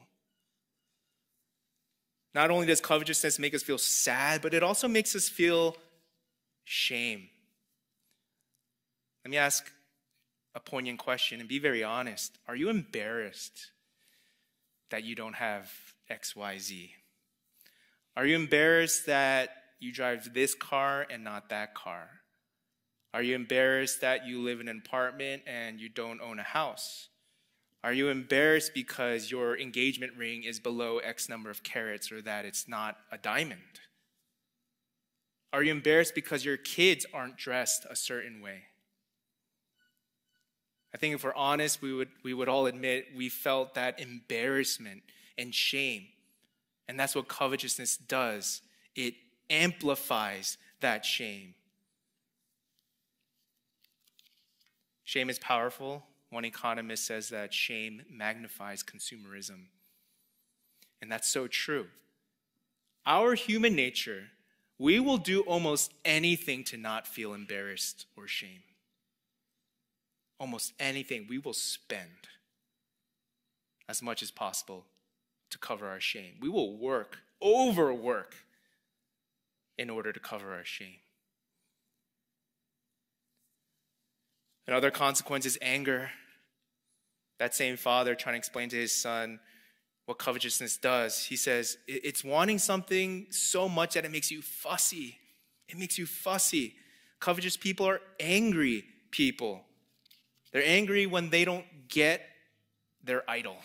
Not 2.36 2.52
only 2.52 2.68
does 2.68 2.82
covetousness 2.82 3.40
make 3.40 3.56
us 3.56 3.64
feel 3.64 3.78
sad, 3.78 4.42
but 4.42 4.54
it 4.54 4.64
also 4.64 4.90
makes 4.90 5.16
us 5.16 5.30
feel 5.30 5.78
shame. 6.66 7.30
Let 9.24 9.32
me 9.32 9.38
ask 9.38 9.72
a 10.54 10.60
poignant 10.60 11.00
question 11.00 11.40
and 11.40 11.48
be 11.48 11.58
very 11.58 11.86
honest. 11.86 12.38
Are 12.50 12.56
you 12.58 12.68
embarrassed 12.68 13.72
that 14.90 15.04
you 15.04 15.16
don't 15.16 15.36
have 15.36 15.72
XYZ? 16.12 16.92
Are 18.16 18.26
you 18.26 18.36
embarrassed 18.36 19.06
that 19.06 19.50
you 19.80 19.92
drive 19.92 20.34
this 20.34 20.56
car 20.56 21.06
and 21.10 21.24
not 21.24 21.50
that 21.50 21.76
car? 21.76 22.10
Are 23.14 23.22
you 23.22 23.36
embarrassed 23.36 24.02
that 24.02 24.26
you 24.26 24.42
live 24.42 24.60
in 24.60 24.68
an 24.68 24.82
apartment 24.86 25.44
and 25.46 25.80
you 25.80 25.90
don't 25.90 26.22
own 26.22 26.40
a 26.40 26.44
house? 26.44 27.10
Are 27.84 27.94
you 27.94 28.10
embarrassed 28.10 28.74
because 28.74 29.32
your 29.32 29.58
engagement 29.58 30.14
ring 30.18 30.44
is 30.44 30.60
below 30.60 30.98
X 30.98 31.30
number 31.30 31.50
of 31.50 31.64
carats 31.64 32.12
or 32.12 32.22
that 32.24 32.46
it's 32.46 32.68
not 32.68 32.98
a 33.12 33.18
diamond? 33.18 33.80
Are 35.54 35.64
you 35.64 35.72
embarrassed 35.72 36.16
because 36.16 36.44
your 36.44 36.58
kids 36.58 37.06
aren't 37.14 37.38
dressed 37.38 37.86
a 37.90 37.96
certain 37.96 38.42
way? 38.42 38.64
I 40.94 40.98
think 40.98 41.16
if 41.16 41.24
we're 41.24 41.36
honest, 41.36 41.82
we 41.82 41.94
would, 41.94 42.10
we 42.24 42.34
would 42.34 42.48
all 42.48 42.66
admit 42.66 43.08
we 43.16 43.30
felt 43.30 43.76
that 43.76 44.00
embarrassment 44.00 45.04
and 45.38 45.54
shame. 45.54 46.08
And 46.88 47.00
that's 47.00 47.16
what 47.16 47.28
covetousness 47.28 47.98
does 47.98 48.62
it 48.96 49.14
amplifies 49.50 50.58
that 50.80 51.06
shame. 51.06 51.54
Shame 55.04 55.30
is 55.30 55.40
powerful. 55.40 56.04
One 56.30 56.46
economist 56.46 57.06
says 57.06 57.30
that 57.30 57.54
shame 57.54 58.02
magnifies 58.12 58.84
consumerism. 58.84 59.68
And 61.02 61.12
that's 61.12 61.30
so 61.30 61.48
true. 61.48 61.88
Our 63.06 63.36
human 63.36 63.76
nature 63.76 64.24
we 64.80 65.00
will 65.00 65.18
do 65.18 65.42
almost 65.42 65.92
anything 66.06 66.64
to 66.66 66.78
not 66.78 67.08
feel 67.08 67.34
embarrassed 67.34 68.06
or 68.16 68.28
shame. 68.28 68.62
Almost 70.40 70.74
anything 70.80 71.26
we 71.30 71.40
will 71.40 71.54
spend 71.54 72.28
as 73.90 74.02
much 74.02 74.22
as 74.22 74.32
possible 74.32 74.86
to 75.50 75.58
cover 75.58 75.88
our 75.88 76.00
shame. 76.00 76.36
We 76.42 76.50
will 76.50 76.78
work, 76.78 77.20
overwork, 77.42 78.36
in 79.78 79.90
order 79.90 80.12
to 80.12 80.20
cover 80.20 80.54
our 80.54 80.66
shame. 80.66 80.98
Another 84.68 84.92
consequence 84.92 85.46
is 85.46 85.58
anger. 85.62 86.12
That 87.40 87.56
same 87.56 87.78
father 87.78 88.16
trying 88.16 88.34
to 88.34 88.40
explain 88.40 88.70
to 88.70 88.76
his 88.76 88.92
son 88.92 89.40
what 90.06 90.18
covetousness 90.18 90.78
does. 90.78 91.26
He 91.26 91.36
says, 91.36 91.78
it's 91.88 92.24
wanting 92.24 92.60
something 92.60 93.28
so 93.30 93.70
much 93.70 93.94
that 93.94 94.06
it 94.06 94.12
makes 94.12 94.32
you 94.32 94.42
fussy. 94.42 95.18
It 95.70 95.78
makes 95.78 95.98
you 95.98 96.06
fussy. 96.06 96.76
Covetous 97.20 97.56
people 97.56 97.88
are 97.88 98.02
angry 98.20 98.84
people. 99.12 99.67
They're 100.52 100.64
angry 100.66 101.06
when 101.06 101.30
they 101.30 101.46
don't 101.46 101.66
get 101.88 102.22
their 103.04 103.30
idol. 103.30 103.58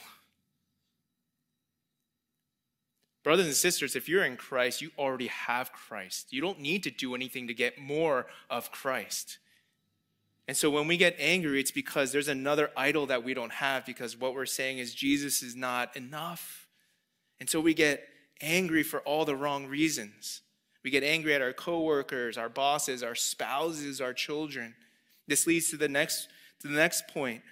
Brothers 3.23 3.47
and 3.47 3.55
sisters, 3.55 3.95
if 3.95 4.09
you're 4.09 4.25
in 4.25 4.37
Christ, 4.37 4.83
you 4.83 4.91
already 4.99 5.29
have 5.29 5.73
Christ. 5.73 6.33
You 6.33 6.41
don't 6.41 6.59
need 6.59 6.83
to 6.85 6.91
do 6.91 7.15
anything 7.15 7.47
to 7.47 7.55
get 7.55 7.79
more 7.79 8.27
of 8.51 8.73
Christ. 8.73 9.39
And 10.49 10.57
so 10.57 10.71
when 10.71 10.89
we 10.89 10.97
get 10.97 11.15
angry, 11.21 11.61
it's 11.61 11.71
because 11.71 12.11
there's 12.11 12.29
another 12.29 12.71
idol 12.77 13.07
that 13.07 13.23
we 13.23 13.33
don't 13.33 13.53
have 13.53 13.87
because 13.87 14.19
what 14.19 14.35
we're 14.35 14.45
saying 14.45 14.79
is 14.79 14.93
Jesus 14.93 15.43
is 15.43 15.55
not 15.55 15.97
enough. 15.97 16.67
And 17.39 17.49
so 17.49 17.61
we 17.61 17.75
get 17.75 18.09
angry 18.41 18.83
for 18.83 19.01
all 19.01 19.25
the 19.25 19.37
wrong 19.37 19.67
reasons. 19.67 20.41
We 20.83 20.91
get 20.91 21.05
angry 21.05 21.33
at 21.33 21.43
our 21.43 21.53
coworkers, 21.53 22.37
our 22.37 22.49
bosses, 22.49 23.05
our 23.05 23.15
spouses, 23.15 24.01
our 24.01 24.13
children. 24.13 24.75
This 25.29 25.47
leads 25.47 25.71
to 25.71 25.77
the 25.77 25.89
next 25.89 26.27
to 26.63 26.69
the 26.69 26.75
next 26.75 27.09
point. 27.09 27.43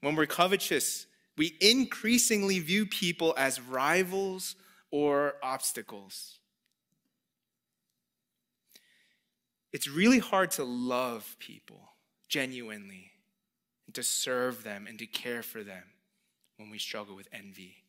When 0.00 0.16
we're 0.16 0.26
covetous, 0.26 1.06
we 1.36 1.56
increasingly 1.60 2.58
view 2.58 2.86
people 2.86 3.34
as 3.36 3.60
rivals 3.60 4.56
or 4.90 5.34
obstacles. 5.42 6.38
It's 9.72 9.88
really 9.88 10.18
hard 10.18 10.50
to 10.52 10.64
love 10.64 11.36
people 11.38 11.80
genuinely 12.28 13.12
and 13.86 13.94
to 13.94 14.02
serve 14.02 14.64
them 14.64 14.86
and 14.88 14.98
to 14.98 15.06
care 15.06 15.42
for 15.42 15.62
them 15.62 15.84
when 16.56 16.70
we 16.70 16.78
struggle 16.78 17.14
with 17.14 17.28
envy. 17.32 17.84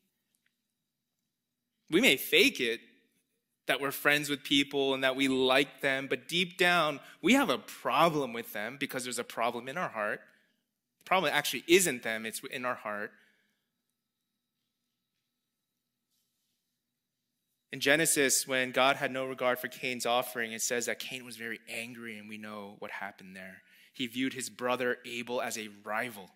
We 1.90 2.02
may 2.02 2.18
fake 2.18 2.60
it 2.60 2.80
that 3.68 3.80
we're 3.80 3.92
friends 3.92 4.30
with 4.30 4.44
people 4.44 4.94
and 4.94 5.04
that 5.04 5.16
we 5.16 5.28
like 5.28 5.82
them, 5.82 6.08
but 6.08 6.28
deep 6.28 6.58
down, 6.58 7.00
we 7.22 7.34
have 7.34 7.50
a 7.50 7.58
problem 7.58 8.34
with 8.34 8.54
them 8.54 8.78
because 8.80 9.04
there's 9.04 9.20
a 9.20 9.24
problem 9.24 9.68
in 9.68 9.78
our 9.78 9.90
heart. 9.90 10.22
The 11.00 11.06
problem 11.06 11.32
actually 11.34 11.64
isn't 11.68 12.04
them, 12.04 12.26
it's 12.26 12.42
in 12.52 12.66
our 12.66 12.76
heart. 12.76 13.12
In 17.72 17.80
Genesis, 17.80 18.46
when 18.46 18.72
God 18.72 18.98
had 18.98 19.12
no 19.12 19.26
regard 19.26 19.58
for 19.58 19.70
Cain's 19.70 20.06
offering, 20.06 20.52
it 20.52 20.62
says 20.62 20.88
that 20.88 21.00
Cain 21.00 21.24
was 21.24 21.38
very 21.38 21.60
angry, 21.70 22.18
and 22.18 22.28
we 22.28 22.38
know 22.38 22.76
what 22.80 22.92
happened 22.92 23.36
there. 23.36 23.62
He 23.94 24.08
viewed 24.08 24.34
his 24.34 24.50
brother 24.50 24.98
Abel 25.06 25.42
as 25.42 25.58
a 25.58 25.70
rival, 25.84 26.32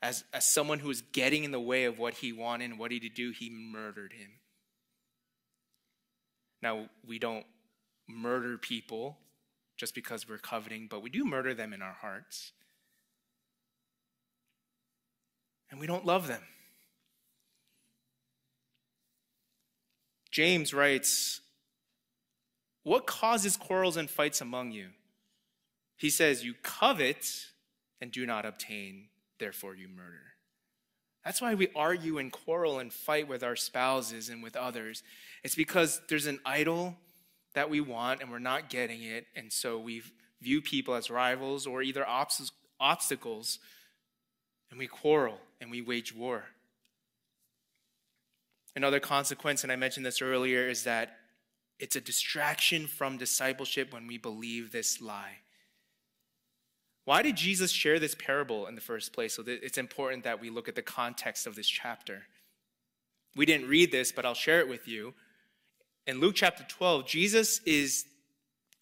as, 0.00 0.24
as 0.32 0.50
someone 0.50 0.78
who 0.78 0.88
was 0.88 1.02
getting 1.02 1.44
in 1.44 1.50
the 1.50 1.60
way 1.60 1.84
of 1.84 1.98
what 1.98 2.14
he 2.14 2.32
wanted 2.32 2.70
and 2.70 2.78
what 2.78 2.92
he 2.92 3.00
to 3.00 3.10
do. 3.10 3.30
He 3.30 3.50
murdered 3.50 4.14
him. 4.14 4.30
Now, 6.62 6.88
we 7.06 7.18
don't 7.18 7.46
murder 8.08 8.58
people 8.58 9.18
just 9.76 9.94
because 9.94 10.28
we're 10.28 10.38
coveting, 10.38 10.86
but 10.90 11.02
we 11.02 11.10
do 11.10 11.24
murder 11.24 11.54
them 11.54 11.72
in 11.72 11.80
our 11.80 11.96
hearts. 12.00 12.52
And 15.70 15.80
we 15.80 15.86
don't 15.86 16.04
love 16.04 16.26
them. 16.26 16.42
James 20.30 20.74
writes, 20.74 21.40
What 22.82 23.06
causes 23.06 23.56
quarrels 23.56 23.96
and 23.96 24.08
fights 24.10 24.40
among 24.40 24.72
you? 24.72 24.88
He 25.96 26.10
says, 26.10 26.44
You 26.44 26.54
covet 26.62 27.46
and 28.00 28.10
do 28.10 28.26
not 28.26 28.44
obtain, 28.44 29.08
therefore 29.38 29.74
you 29.74 29.88
murder. 29.88 30.30
That's 31.24 31.42
why 31.42 31.54
we 31.54 31.68
argue 31.76 32.18
and 32.18 32.32
quarrel 32.32 32.78
and 32.78 32.92
fight 32.92 33.28
with 33.28 33.42
our 33.42 33.56
spouses 33.56 34.28
and 34.28 34.42
with 34.42 34.56
others. 34.56 35.02
It's 35.42 35.54
because 35.54 36.00
there's 36.08 36.26
an 36.26 36.40
idol 36.44 36.96
that 37.54 37.70
we 37.70 37.80
want 37.80 38.20
and 38.20 38.30
we're 38.30 38.38
not 38.38 38.68
getting 38.68 39.02
it. 39.02 39.26
And 39.34 39.52
so 39.52 39.78
we 39.78 40.02
view 40.40 40.62
people 40.62 40.94
as 40.94 41.10
rivals 41.10 41.66
or 41.66 41.82
either 41.82 42.06
obstacles 42.80 43.58
and 44.70 44.78
we 44.78 44.86
quarrel 44.86 45.38
and 45.60 45.70
we 45.70 45.82
wage 45.82 46.14
war. 46.14 46.44
Another 48.76 49.00
consequence, 49.00 49.64
and 49.64 49.72
I 49.72 49.76
mentioned 49.76 50.06
this 50.06 50.22
earlier, 50.22 50.68
is 50.68 50.84
that 50.84 51.16
it's 51.78 51.96
a 51.96 52.00
distraction 52.00 52.86
from 52.86 53.16
discipleship 53.16 53.92
when 53.92 54.06
we 54.06 54.16
believe 54.16 54.70
this 54.70 55.00
lie. 55.00 55.38
Why 57.06 57.22
did 57.22 57.36
Jesus 57.36 57.72
share 57.72 57.98
this 57.98 58.14
parable 58.14 58.66
in 58.68 58.76
the 58.76 58.80
first 58.80 59.12
place? 59.12 59.34
So 59.34 59.42
it's 59.46 59.78
important 59.78 60.22
that 60.24 60.40
we 60.40 60.50
look 60.50 60.68
at 60.68 60.76
the 60.76 60.82
context 60.82 61.46
of 61.46 61.56
this 61.56 61.66
chapter. 61.66 62.22
We 63.34 63.46
didn't 63.46 63.68
read 63.68 63.90
this, 63.90 64.12
but 64.12 64.24
I'll 64.24 64.34
share 64.34 64.60
it 64.60 64.68
with 64.68 64.86
you. 64.86 65.14
In 66.10 66.18
Luke 66.18 66.34
chapter 66.34 66.64
12, 66.64 67.06
Jesus 67.06 67.60
is 67.60 68.04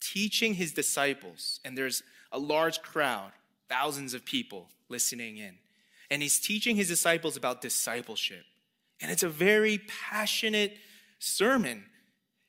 teaching 0.01 0.55
his 0.55 0.73
disciples, 0.73 1.61
and 1.63 1.77
there's 1.77 2.03
a 2.33 2.39
large 2.39 2.81
crowd, 2.81 3.33
thousands 3.69 4.15
of 4.15 4.25
people 4.25 4.71
listening 4.89 5.37
in. 5.37 5.59
And 6.11 6.23
he's 6.23 6.41
teaching 6.41 6.75
his 6.75 6.89
disciples 6.89 7.37
about 7.37 7.61
discipleship. 7.61 8.45
And 9.03 9.11
it's 9.11 9.25
a 9.25 9.29
very 9.29 9.83
passionate 10.09 10.79
sermon. 11.19 11.85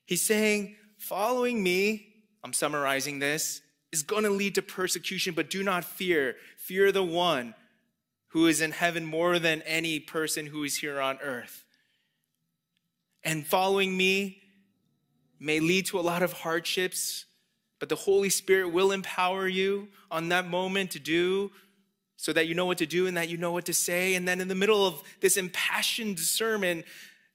He's 0.06 0.22
saying, 0.22 0.78
Following 0.98 1.62
me, 1.62 2.14
I'm 2.42 2.54
summarizing 2.54 3.20
this, 3.20 3.60
is 3.92 4.02
going 4.02 4.24
to 4.24 4.30
lead 4.30 4.56
to 4.56 4.62
persecution, 4.62 5.34
but 5.34 5.50
do 5.50 5.62
not 5.62 5.84
fear. 5.84 6.38
Fear 6.56 6.94
the 6.94 7.04
one 7.04 7.54
who 8.30 8.48
is 8.48 8.62
in 8.62 8.72
heaven 8.72 9.04
more 9.04 9.40
than 9.40 9.62
any 9.64 10.00
person 10.00 10.46
who 10.46 10.64
is 10.64 10.78
here 10.78 11.02
on 11.02 11.18
earth. 11.22 11.66
And 13.26 13.46
following 13.46 13.98
me 13.98 14.39
may 15.40 15.60
lead 15.60 15.86
to 15.88 16.00
a 16.00 16.02
lot 16.02 16.22
of 16.22 16.34
hardships, 16.34 17.26
but 17.80 17.90
the 17.90 17.96
Holy 17.96 18.30
Spirit 18.30 18.70
will 18.70 18.92
empower 18.92 19.48
you 19.48 19.88
on 20.12 20.30
that 20.30 20.48
moment 20.48 20.92
to 20.92 21.00
do 21.00 21.52
so 22.18 22.34
that 22.34 22.48
you 22.48 22.56
know 22.56 22.66
what 22.66 22.78
to 22.80 22.86
do 22.86 23.08
and 23.08 23.16
that 23.16 23.30
you 23.30 23.38
know 23.38 23.54
what 23.54 23.66
to 23.66 23.74
say. 23.74 24.16
And 24.16 24.28
then 24.28 24.42
in 24.42 24.50
the 24.50 24.56
middle 24.56 24.86
of 24.86 25.02
this 25.22 25.38
impassioned 25.38 26.20
sermon, 26.20 26.84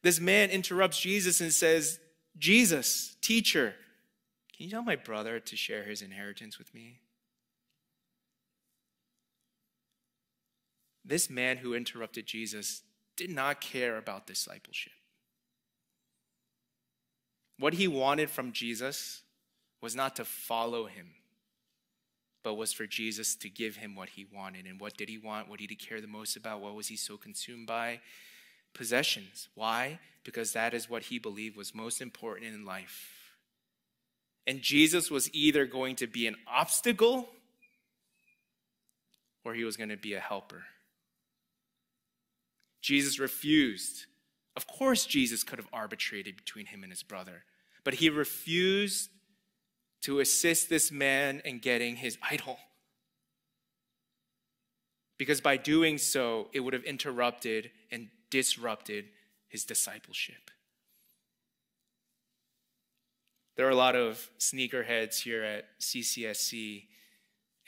this 0.02 0.20
man 0.20 0.50
interrupts 0.50 1.00
Jesus 1.00 1.40
and 1.40 1.50
says, 1.50 1.98
Jesus, 2.36 3.16
teacher, 3.22 3.74
can 4.54 4.66
you 4.66 4.70
tell 4.70 4.82
my 4.82 4.96
brother 4.96 5.40
to 5.40 5.56
share 5.56 5.84
his 5.84 6.02
inheritance 6.02 6.58
with 6.58 6.74
me? 6.74 7.00
This 11.04 11.30
man 11.30 11.58
who 11.58 11.74
interrupted 11.74 12.26
Jesus 12.26 12.82
did 13.16 13.30
not 13.30 13.60
care 13.60 13.96
about 13.96 14.26
discipleship. 14.26 14.92
What 17.58 17.74
he 17.74 17.88
wanted 17.88 18.30
from 18.30 18.52
Jesus 18.52 19.22
was 19.80 19.94
not 19.94 20.16
to 20.16 20.24
follow 20.24 20.86
him 20.86 21.14
but 22.44 22.54
was 22.54 22.72
for 22.72 22.86
Jesus 22.86 23.34
to 23.36 23.48
give 23.48 23.76
him 23.76 23.96
what 23.96 24.10
he 24.10 24.26
wanted. 24.32 24.66
And 24.66 24.78
what 24.78 24.96
did 24.96 25.08
he 25.08 25.18
want? 25.18 25.48
What 25.48 25.58
did 25.58 25.70
he 25.70 25.76
care 25.76 26.00
the 26.00 26.06
most 26.06 26.36
about? 26.36 26.60
What 26.60 26.74
was 26.74 26.86
he 26.86 26.96
so 26.96 27.16
consumed 27.16 27.66
by? 27.66 28.00
Possessions. 28.74 29.48
Why? 29.54 29.98
Because 30.24 30.52
that 30.52 30.74
is 30.74 30.88
what 30.88 31.04
he 31.04 31.18
believed 31.18 31.56
was 31.56 31.74
most 31.74 32.02
important 32.02 32.54
in 32.54 32.66
life. 32.66 33.08
And 34.46 34.60
Jesus 34.60 35.10
was 35.10 35.32
either 35.34 35.64
going 35.64 35.96
to 35.96 36.06
be 36.06 36.26
an 36.26 36.36
obstacle 36.46 37.30
or 39.42 39.54
he 39.54 39.64
was 39.64 39.78
going 39.78 39.88
to 39.88 39.96
be 39.96 40.12
a 40.12 40.20
helper. 40.20 40.64
Jesus 42.82 43.18
refused. 43.18 44.04
Of 44.56 44.66
course, 44.66 45.06
Jesus 45.06 45.42
could 45.42 45.58
have 45.58 45.68
arbitrated 45.72 46.36
between 46.36 46.66
him 46.66 46.82
and 46.82 46.92
his 46.92 47.02
brother, 47.02 47.44
but 47.82 47.94
he 47.94 48.08
refused 48.08 49.10
to 50.02 50.20
assist 50.20 50.68
this 50.68 50.92
man 50.92 51.40
in 51.44 51.58
getting 51.58 51.96
his 51.96 52.18
idol. 52.22 52.58
Because 55.18 55.40
by 55.40 55.56
doing 55.56 55.98
so, 55.98 56.48
it 56.52 56.60
would 56.60 56.74
have 56.74 56.84
interrupted 56.84 57.70
and 57.90 58.08
disrupted 58.30 59.06
his 59.48 59.64
discipleship. 59.64 60.50
There 63.56 63.66
are 63.66 63.70
a 63.70 63.76
lot 63.76 63.94
of 63.94 64.28
sneakerheads 64.38 65.22
here 65.22 65.44
at 65.44 65.80
CCSC, 65.80 66.86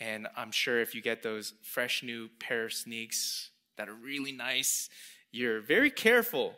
and 0.01 0.27
I'm 0.37 0.51
sure 0.51 0.81
if 0.81 0.95
you 0.95 1.01
get 1.01 1.23
those 1.23 1.55
fresh 1.63 2.03
new 2.03 2.29
pair 2.41 2.67
of 2.67 2.73
sneaks 2.73 3.51
that 3.77 3.89
are 3.89 3.95
really 3.95 4.33
nice, 4.33 4.89
you're 5.31 5.61
very 5.61 5.91
careful 5.91 6.55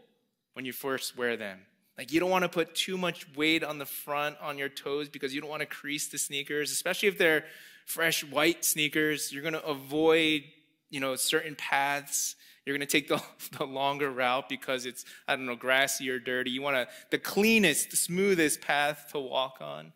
when 0.58 0.64
you 0.64 0.72
first 0.72 1.16
wear 1.16 1.36
them. 1.36 1.60
Like 1.96 2.10
you 2.10 2.18
don't 2.18 2.30
want 2.30 2.42
to 2.42 2.48
put 2.48 2.74
too 2.74 2.98
much 2.98 3.24
weight 3.36 3.62
on 3.62 3.78
the 3.78 3.86
front 3.86 4.36
on 4.40 4.58
your 4.58 4.68
toes 4.68 5.08
because 5.08 5.32
you 5.32 5.40
don't 5.40 5.48
want 5.48 5.60
to 5.60 5.66
crease 5.66 6.08
the 6.08 6.18
sneakers, 6.18 6.72
especially 6.72 7.08
if 7.08 7.16
they're 7.16 7.44
fresh 7.86 8.24
white 8.24 8.64
sneakers. 8.64 9.32
You're 9.32 9.42
going 9.42 9.54
to 9.54 9.64
avoid, 9.64 10.42
you 10.90 10.98
know, 10.98 11.14
certain 11.14 11.54
paths. 11.54 12.34
You're 12.66 12.76
going 12.76 12.84
to 12.84 12.90
take 12.90 13.06
the, 13.06 13.22
the 13.56 13.66
longer 13.66 14.10
route 14.10 14.48
because 14.48 14.84
it's, 14.84 15.04
I 15.28 15.36
don't 15.36 15.46
know, 15.46 15.54
grassy 15.54 16.10
or 16.10 16.18
dirty. 16.18 16.50
You 16.50 16.60
want 16.60 16.74
to, 16.74 16.88
the 17.12 17.18
cleanest, 17.18 17.92
the 17.92 17.96
smoothest 17.96 18.60
path 18.60 19.10
to 19.12 19.20
walk 19.20 19.58
on. 19.60 19.92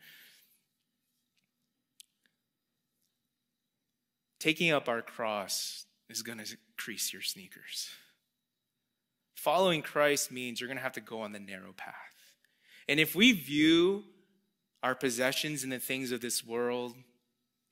Taking 4.38 4.70
up 4.70 4.88
our 4.88 5.02
cross 5.02 5.86
is 6.08 6.22
going 6.22 6.38
to 6.38 6.56
crease 6.76 7.12
your 7.12 7.22
sneakers. 7.22 7.90
Following 9.42 9.82
Christ 9.82 10.30
means 10.30 10.60
you're 10.60 10.68
going 10.68 10.76
to 10.76 10.84
have 10.84 10.92
to 10.92 11.00
go 11.00 11.20
on 11.22 11.32
the 11.32 11.40
narrow 11.40 11.72
path. 11.76 11.94
And 12.88 13.00
if 13.00 13.16
we 13.16 13.32
view 13.32 14.04
our 14.84 14.94
possessions 14.94 15.64
and 15.64 15.72
the 15.72 15.80
things 15.80 16.12
of 16.12 16.20
this 16.20 16.46
world 16.46 16.94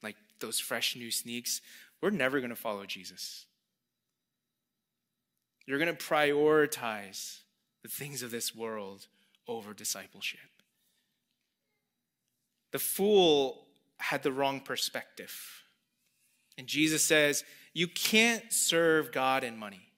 like 0.03 0.17
those 0.41 0.59
fresh 0.59 0.97
new 0.97 1.13
sneaks, 1.13 1.61
we're 2.01 2.11
never 2.11 2.41
going 2.41 2.51
to 2.51 2.57
follow 2.57 2.87
Jesus. 2.87 3.47
You're 5.65 5.79
going 5.79 5.97
to 5.97 6.05
prioritize 6.05 7.43
the 7.85 7.89
things 7.89 8.25
of 8.25 8.33
this 8.33 8.53
world 8.53 9.07
over 9.47 9.73
discipleship. 9.73 10.41
The 12.73 12.81
fool 12.81 13.69
had 13.99 14.25
the 14.25 14.33
wrong 14.33 14.59
perspective. 14.59 15.63
And 16.59 16.67
Jesus 16.67 17.05
says, 17.05 17.45
You 17.75 17.87
can't 17.87 18.53
serve 18.53 19.13
God 19.13 19.45
and 19.45 19.57
money. 19.57 19.93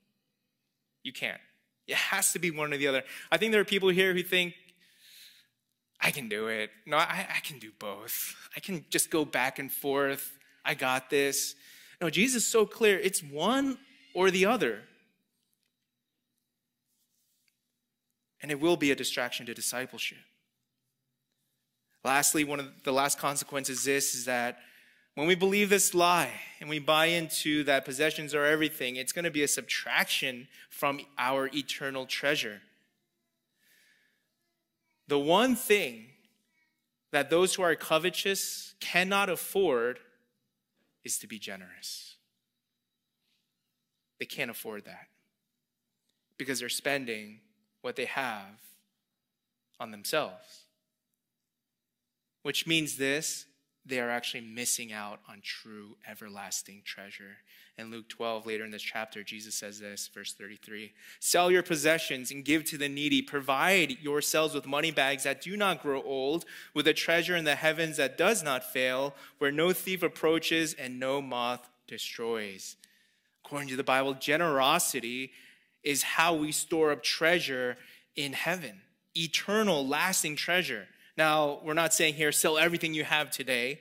You 1.03 1.15
can't. 1.15 1.41
It 1.87 1.97
has 1.97 2.33
to 2.33 2.39
be 2.39 2.51
one 2.51 2.73
or 2.73 2.77
the 2.77 2.87
other. 2.87 3.03
I 3.31 3.37
think 3.37 3.53
there 3.53 3.61
are 3.61 3.65
people 3.65 3.89
here 3.89 4.15
who 4.15 4.23
think, 4.23 4.55
I 6.01 6.11
can 6.11 6.29
do 6.29 6.49
it. 6.49 6.71
No, 6.85 6.97
I, 6.97 7.27
I 7.37 7.41
can 7.41 7.59
do 7.59 7.71
both. 7.79 8.35
I 8.57 8.61
can 8.61 8.85
just 8.91 9.11
go 9.11 9.25
back 9.25 9.59
and 9.59 9.71
forth. 9.71 10.37
I 10.65 10.75
got 10.75 11.11
this. 11.11 11.55
No, 12.01 12.11
Jesus 12.11 12.43
is 12.43 12.49
so 12.49 12.67
clear. 12.67 12.99
It's 12.99 13.23
one 13.23 13.79
or 14.15 14.31
the 14.31 14.47
other. 14.47 14.81
And 18.41 18.51
it 18.51 18.61
will 18.61 18.77
be 18.77 18.91
a 18.91 18.97
distraction 18.97 19.47
to 19.47 19.55
discipleship. 19.55 20.19
Lastly, 22.05 22.43
one 22.43 22.59
of 22.59 22.83
the 22.83 22.93
last 22.93 23.19
consequences 23.19 23.79
is 23.79 23.85
this 23.85 24.15
is 24.15 24.25
that 24.25 24.59
when 25.15 25.27
we 25.27 25.35
believe 25.35 25.69
this 25.69 25.95
lie 25.95 26.33
and 26.61 26.71
we 26.71 26.79
buy 26.79 27.07
into 27.07 27.65
that 27.65 27.85
possessions 27.85 28.35
are 28.35 28.45
everything, 28.45 28.97
it's 28.97 29.13
going 29.13 29.25
to 29.25 29.31
be 29.31 29.43
a 29.43 29.49
subtraction 29.49 30.49
from 30.71 31.01
our 31.19 31.51
eternal 31.55 32.07
treasure. 32.07 32.63
The 35.09 35.19
one 35.19 35.55
thing 35.55 36.07
that 37.11 37.29
those 37.29 37.55
who 37.55 37.63
are 37.63 37.75
covetous 37.75 38.75
cannot 38.81 39.29
afford 39.29 39.99
is 41.05 41.19
to 41.19 41.27
be 41.27 41.39
generous. 41.39 42.17
They 44.19 44.25
can't 44.25 44.51
afford 44.51 44.85
that 44.87 45.09
because 46.39 46.61
they're 46.61 46.69
spending 46.69 47.41
what 47.83 47.97
they 47.97 48.07
have 48.07 48.61
on 49.79 49.91
themselves. 49.91 50.63
Which 52.43 52.67
means 52.67 52.97
this 52.97 53.47
they 53.85 53.99
are 53.99 54.11
actually 54.11 54.43
missing 54.43 54.93
out 54.93 55.21
on 55.29 55.41
true 55.43 55.97
everlasting 56.09 56.83
treasure. 56.85 57.39
In 57.77 57.91
Luke 57.91 58.09
12, 58.09 58.47
later 58.47 58.65
in 58.65 58.71
this 58.71 58.83
chapter, 58.83 59.25
Jesus 59.25 59.55
says 59.55 59.81
this, 59.81 60.09
verse 60.13 60.35
33 60.35 60.93
Sell 61.19 61.51
your 61.51 61.63
possessions 61.63 62.31
and 62.31 62.45
give 62.45 62.65
to 62.65 62.79
the 62.79 62.89
needy. 62.89 63.23
Provide 63.23 63.99
yourselves 64.01 64.55
with 64.55 64.67
money 64.67 64.91
bags 64.91 65.25
that 65.25 65.41
do 65.41 65.57
not 65.57 65.83
grow 65.83 66.03
old, 66.03 66.45
with 66.75 66.87
a 66.87 66.93
treasure 66.93 67.35
in 67.35 67.45
the 67.45 67.57
heavens 67.57 67.97
that 67.97 68.19
does 68.19 68.43
not 68.43 68.63
fail, 68.63 69.15
where 69.39 69.51
no 69.51 69.73
thief 69.73 70.03
approaches 70.03 70.75
and 70.75 71.01
no 71.01 71.21
moth 71.21 71.69
destroys. 71.89 72.77
According 73.45 73.69
to 73.71 73.77
the 73.77 73.85
Bible, 73.85 74.15
generosity 74.15 75.33
is 75.83 76.03
how 76.03 76.35
we 76.35 76.53
store 76.53 76.93
up 76.93 77.03
treasure 77.03 77.77
in 78.15 78.33
heaven, 78.33 78.83
eternal, 79.17 79.87
lasting 79.87 80.37
treasure. 80.37 80.87
Now, 81.17 81.61
we're 81.63 81.75
not 81.75 81.93
saying 81.93 82.15
here, 82.15 82.33
sell 82.33 82.59
everything 82.59 82.95
you 82.95 83.05
have 83.05 83.31
today. 83.31 83.81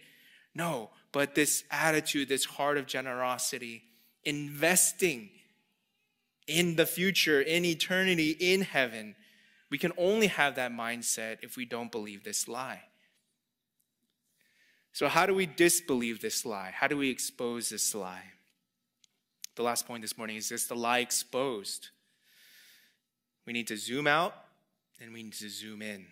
No, 0.54 0.90
but 1.12 1.36
this 1.36 1.64
attitude, 1.72 2.28
this 2.28 2.46
heart 2.46 2.78
of 2.78 2.86
generosity, 2.86 3.84
investing 4.24 5.30
in 6.48 6.76
the 6.76 6.86
future, 6.86 7.42
in 7.42 7.64
eternity, 7.64 8.32
in 8.32 8.62
heaven. 8.62 9.16
We 9.70 9.78
can 9.78 9.94
only 9.98 10.28
have 10.28 10.56
that 10.56 10.72
mindset 10.72 11.38
if 11.42 11.56
we 11.56 11.66
don't 11.66 11.92
believe 11.92 12.24
this 12.24 12.48
lie. 12.48 12.82
So, 14.94 15.08
how 15.08 15.26
do 15.26 15.34
we 15.34 15.46
disbelieve 15.46 16.22
this 16.22 16.46
lie? 16.46 16.72
How 16.76 16.88
do 16.88 16.98
we 16.98 17.10
expose 17.10 17.70
this 17.70 17.96
lie? 17.96 18.24
The 19.56 19.64
last 19.64 19.88
point 19.88 20.02
this 20.02 20.18
morning 20.18 20.36
is 20.36 20.50
this 20.50 20.66
the 20.66 20.76
lie 20.76 21.00
exposed. 21.00 21.90
We 23.46 23.54
need 23.54 23.68
to 23.68 23.78
zoom 23.78 24.08
out 24.08 24.36
and 25.00 25.14
we 25.14 25.24
need 25.24 25.34
to 25.34 25.50
zoom 25.50 25.82
in. 25.82 26.08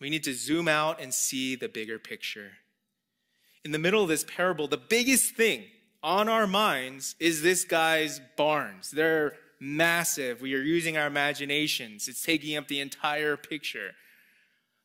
We 0.00 0.10
need 0.10 0.24
to 0.24 0.34
zoom 0.34 0.68
out 0.68 1.00
and 1.00 1.12
see 1.12 1.56
the 1.56 1.68
bigger 1.68 1.98
picture. 1.98 2.52
In 3.64 3.72
the 3.72 3.78
middle 3.78 4.02
of 4.02 4.08
this 4.08 4.24
parable, 4.24 4.68
the 4.68 4.76
biggest 4.76 5.34
thing 5.34 5.64
on 6.02 6.28
our 6.28 6.46
minds 6.46 7.16
is 7.18 7.42
this 7.42 7.64
guy's 7.64 8.20
barns. 8.36 8.90
They're 8.90 9.34
massive. 9.60 10.40
We 10.40 10.54
are 10.54 10.62
using 10.62 10.96
our 10.96 11.06
imaginations, 11.06 12.08
it's 12.08 12.22
taking 12.22 12.56
up 12.56 12.68
the 12.68 12.80
entire 12.80 13.36
picture. 13.36 13.92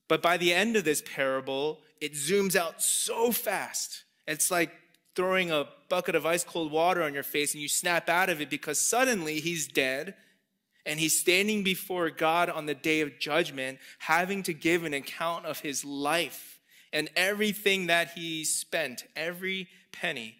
But 0.07 0.21
by 0.21 0.37
the 0.37 0.53
end 0.53 0.75
of 0.75 0.83
this 0.83 1.01
parable, 1.01 1.79
it 2.01 2.13
zooms 2.13 2.55
out 2.55 2.81
so 2.81 3.31
fast. 3.31 4.03
It's 4.27 4.51
like 4.51 4.71
throwing 5.15 5.51
a 5.51 5.67
bucket 5.89 6.15
of 6.15 6.25
ice 6.25 6.43
cold 6.43 6.71
water 6.71 7.03
on 7.03 7.13
your 7.13 7.23
face 7.23 7.53
and 7.53 7.61
you 7.61 7.69
snap 7.69 8.09
out 8.09 8.29
of 8.29 8.41
it 8.41 8.49
because 8.49 8.79
suddenly 8.79 9.39
he's 9.39 9.67
dead 9.67 10.15
and 10.85 10.99
he's 10.99 11.17
standing 11.17 11.63
before 11.63 12.09
God 12.09 12.49
on 12.49 12.65
the 12.65 12.75
day 12.75 13.01
of 13.01 13.19
judgment, 13.19 13.79
having 13.99 14.43
to 14.43 14.53
give 14.53 14.83
an 14.83 14.93
account 14.93 15.45
of 15.45 15.59
his 15.59 15.85
life 15.85 16.59
and 16.91 17.09
everything 17.15 17.87
that 17.87 18.11
he 18.11 18.43
spent, 18.43 19.05
every 19.15 19.67
penny. 19.91 20.35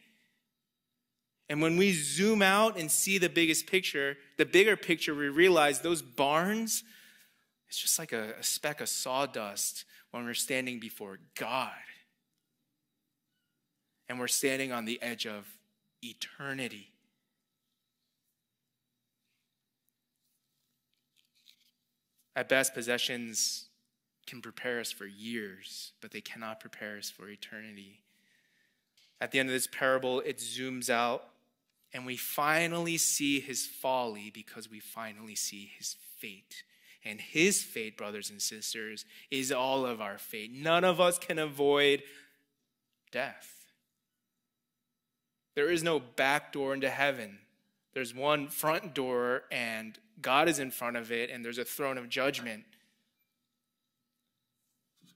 And 1.49 1.61
when 1.61 1.77
we 1.77 1.91
zoom 1.93 2.41
out 2.41 2.77
and 2.77 2.89
see 2.89 3.17
the 3.17 3.29
biggest 3.29 3.67
picture, 3.67 4.17
the 4.37 4.45
bigger 4.45 4.75
picture, 4.75 5.13
we 5.13 5.29
realize 5.29 5.81
those 5.81 6.01
barns, 6.01 6.83
it's 7.67 7.77
just 7.77 7.99
like 7.99 8.11
a, 8.11 8.33
a 8.39 8.43
speck 8.43 8.81
of 8.81 8.89
sawdust 8.89 9.85
when 10.11 10.25
we're 10.25 10.33
standing 10.33 10.79
before 10.79 11.19
God. 11.35 11.71
And 14.07 14.19
we're 14.19 14.27
standing 14.27 14.71
on 14.71 14.85
the 14.85 15.01
edge 15.01 15.25
of 15.25 15.47
eternity. 16.03 16.92
At 22.35 22.49
best, 22.49 22.73
possessions 22.73 23.65
can 24.25 24.41
prepare 24.41 24.79
us 24.79 24.91
for 24.91 25.05
years, 25.05 25.93
but 26.01 26.11
they 26.11 26.21
cannot 26.21 26.59
prepare 26.59 26.97
us 26.97 27.09
for 27.09 27.29
eternity. 27.29 28.01
At 29.21 29.31
the 29.31 29.39
end 29.39 29.49
of 29.49 29.53
this 29.53 29.67
parable, 29.67 30.21
it 30.21 30.37
zooms 30.37 30.89
out, 30.89 31.25
and 31.93 32.05
we 32.05 32.17
finally 32.17 32.97
see 32.97 33.39
his 33.39 33.65
folly 33.65 34.31
because 34.33 34.69
we 34.69 34.79
finally 34.79 35.35
see 35.35 35.71
his 35.77 35.95
fate. 36.17 36.63
And 37.05 37.19
his 37.19 37.61
fate, 37.61 37.97
brothers 37.97 38.29
and 38.29 38.41
sisters, 38.41 39.05
is 39.29 39.51
all 39.51 39.85
of 39.85 40.01
our 40.01 40.17
fate. 40.17 40.51
None 40.53 40.83
of 40.83 41.01
us 41.01 41.19
can 41.19 41.37
avoid 41.37 42.01
death. 43.11 43.53
There 45.55 45.69
is 45.69 45.83
no 45.83 45.99
back 45.99 46.51
door 46.51 46.73
into 46.73 46.89
heaven. 46.89 47.39
There's 47.93 48.15
one 48.15 48.47
front 48.47 48.95
door, 48.95 49.43
and 49.51 49.99
God 50.21 50.47
is 50.47 50.59
in 50.59 50.71
front 50.71 50.97
of 50.97 51.11
it, 51.11 51.29
and 51.29 51.43
there's 51.43 51.57
a 51.57 51.65
throne 51.65 51.97
of 51.97 52.09
judgment 52.09 52.63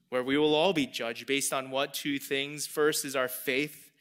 where 0.09 0.23
we 0.23 0.37
will 0.37 0.55
all 0.55 0.73
be 0.73 0.87
judged 0.87 1.25
based 1.27 1.51
on 1.51 1.69
what 1.69 1.93
two 1.93 2.17
things? 2.17 2.65
First 2.65 3.05
is 3.05 3.15
our 3.15 3.27
faith, 3.27 3.91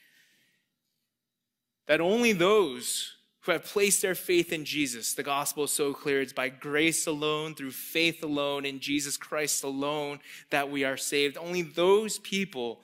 that 1.86 2.00
only 2.00 2.32
those 2.32 3.14
who 3.40 3.52
have 3.52 3.64
placed 3.64 4.02
their 4.02 4.14
faith 4.14 4.52
in 4.52 4.64
Jesus, 4.64 5.14
the 5.14 5.22
gospel 5.22 5.64
is 5.64 5.72
so 5.72 5.92
clear, 5.92 6.20
it's 6.20 6.32
by 6.32 6.48
grace 6.48 7.06
alone, 7.06 7.54
through 7.54 7.70
faith 7.70 8.22
alone, 8.22 8.64
in 8.64 8.80
Jesus 8.80 9.16
Christ 9.16 9.62
alone, 9.62 10.18
that 10.50 10.70
we 10.70 10.84
are 10.84 10.96
saved. 10.96 11.36
Only 11.36 11.62
those 11.62 12.18
people 12.18 12.80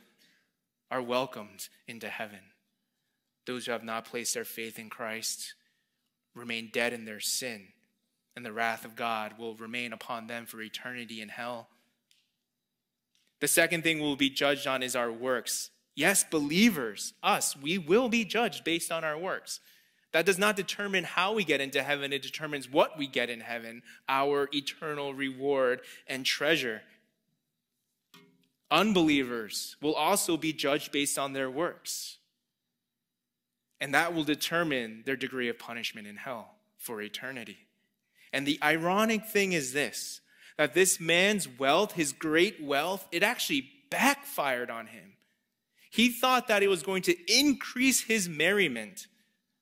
are 0.90 1.02
welcomed 1.02 1.68
into 1.88 2.08
heaven. 2.08 2.40
Those 3.44 3.66
who 3.66 3.72
have 3.72 3.82
not 3.82 4.04
placed 4.04 4.34
their 4.34 4.44
faith 4.44 4.78
in 4.78 4.88
Christ 4.88 5.54
remain 6.34 6.70
dead 6.72 6.92
in 6.92 7.04
their 7.04 7.20
sin 7.20 7.68
and 8.36 8.44
the 8.44 8.52
wrath 8.52 8.84
of 8.84 8.96
God 8.96 9.34
will 9.38 9.54
remain 9.54 9.92
upon 9.92 10.26
them 10.26 10.46
for 10.46 10.60
eternity 10.60 11.20
in 11.20 11.28
hell. 11.28 11.68
The 13.40 13.48
second 13.48 13.82
thing 13.82 14.00
we'll 14.00 14.16
be 14.16 14.30
judged 14.30 14.66
on 14.66 14.82
is 14.82 14.96
our 14.96 15.10
works. 15.10 15.70
Yes, 15.94 16.24
believers, 16.24 17.12
us, 17.22 17.56
we 17.56 17.76
will 17.76 18.08
be 18.08 18.24
judged 18.24 18.64
based 18.64 18.90
on 18.90 19.04
our 19.04 19.18
works. 19.18 19.60
That 20.12 20.26
does 20.26 20.38
not 20.38 20.56
determine 20.56 21.04
how 21.04 21.32
we 21.32 21.44
get 21.44 21.60
into 21.60 21.82
heaven, 21.82 22.12
it 22.12 22.22
determines 22.22 22.70
what 22.70 22.98
we 22.98 23.06
get 23.06 23.30
in 23.30 23.40
heaven, 23.40 23.82
our 24.08 24.48
eternal 24.54 25.12
reward 25.14 25.80
and 26.06 26.24
treasure. 26.24 26.82
Unbelievers 28.70 29.76
will 29.82 29.94
also 29.94 30.36
be 30.36 30.52
judged 30.52 30.92
based 30.92 31.18
on 31.18 31.32
their 31.32 31.50
works. 31.50 32.18
And 33.80 33.92
that 33.94 34.14
will 34.14 34.24
determine 34.24 35.02
their 35.04 35.16
degree 35.16 35.48
of 35.48 35.58
punishment 35.58 36.06
in 36.06 36.16
hell 36.16 36.54
for 36.78 37.02
eternity. 37.02 37.58
And 38.32 38.46
the 38.46 38.58
ironic 38.62 39.26
thing 39.26 39.52
is 39.52 39.72
this 39.72 40.20
that 40.58 40.74
this 40.74 41.00
man's 41.00 41.48
wealth, 41.48 41.92
his 41.92 42.12
great 42.12 42.62
wealth, 42.62 43.08
it 43.10 43.22
actually 43.22 43.68
backfired 43.90 44.70
on 44.70 44.86
him. 44.86 45.14
He 45.90 46.10
thought 46.10 46.48
that 46.48 46.62
it 46.62 46.68
was 46.68 46.82
going 46.82 47.02
to 47.02 47.16
increase 47.32 48.02
his 48.02 48.28
merriment, 48.28 49.06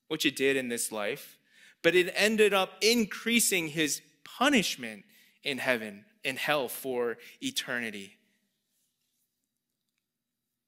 which 0.08 0.26
it 0.26 0.36
did 0.36 0.56
in 0.56 0.68
this 0.68 0.92
life, 0.92 1.38
but 1.82 1.94
it 1.94 2.12
ended 2.14 2.52
up 2.52 2.72
increasing 2.80 3.68
his 3.68 4.02
punishment 4.24 5.04
in 5.42 5.58
heaven, 5.58 6.04
in 6.22 6.36
hell 6.36 6.68
for 6.68 7.18
eternity. 7.40 8.16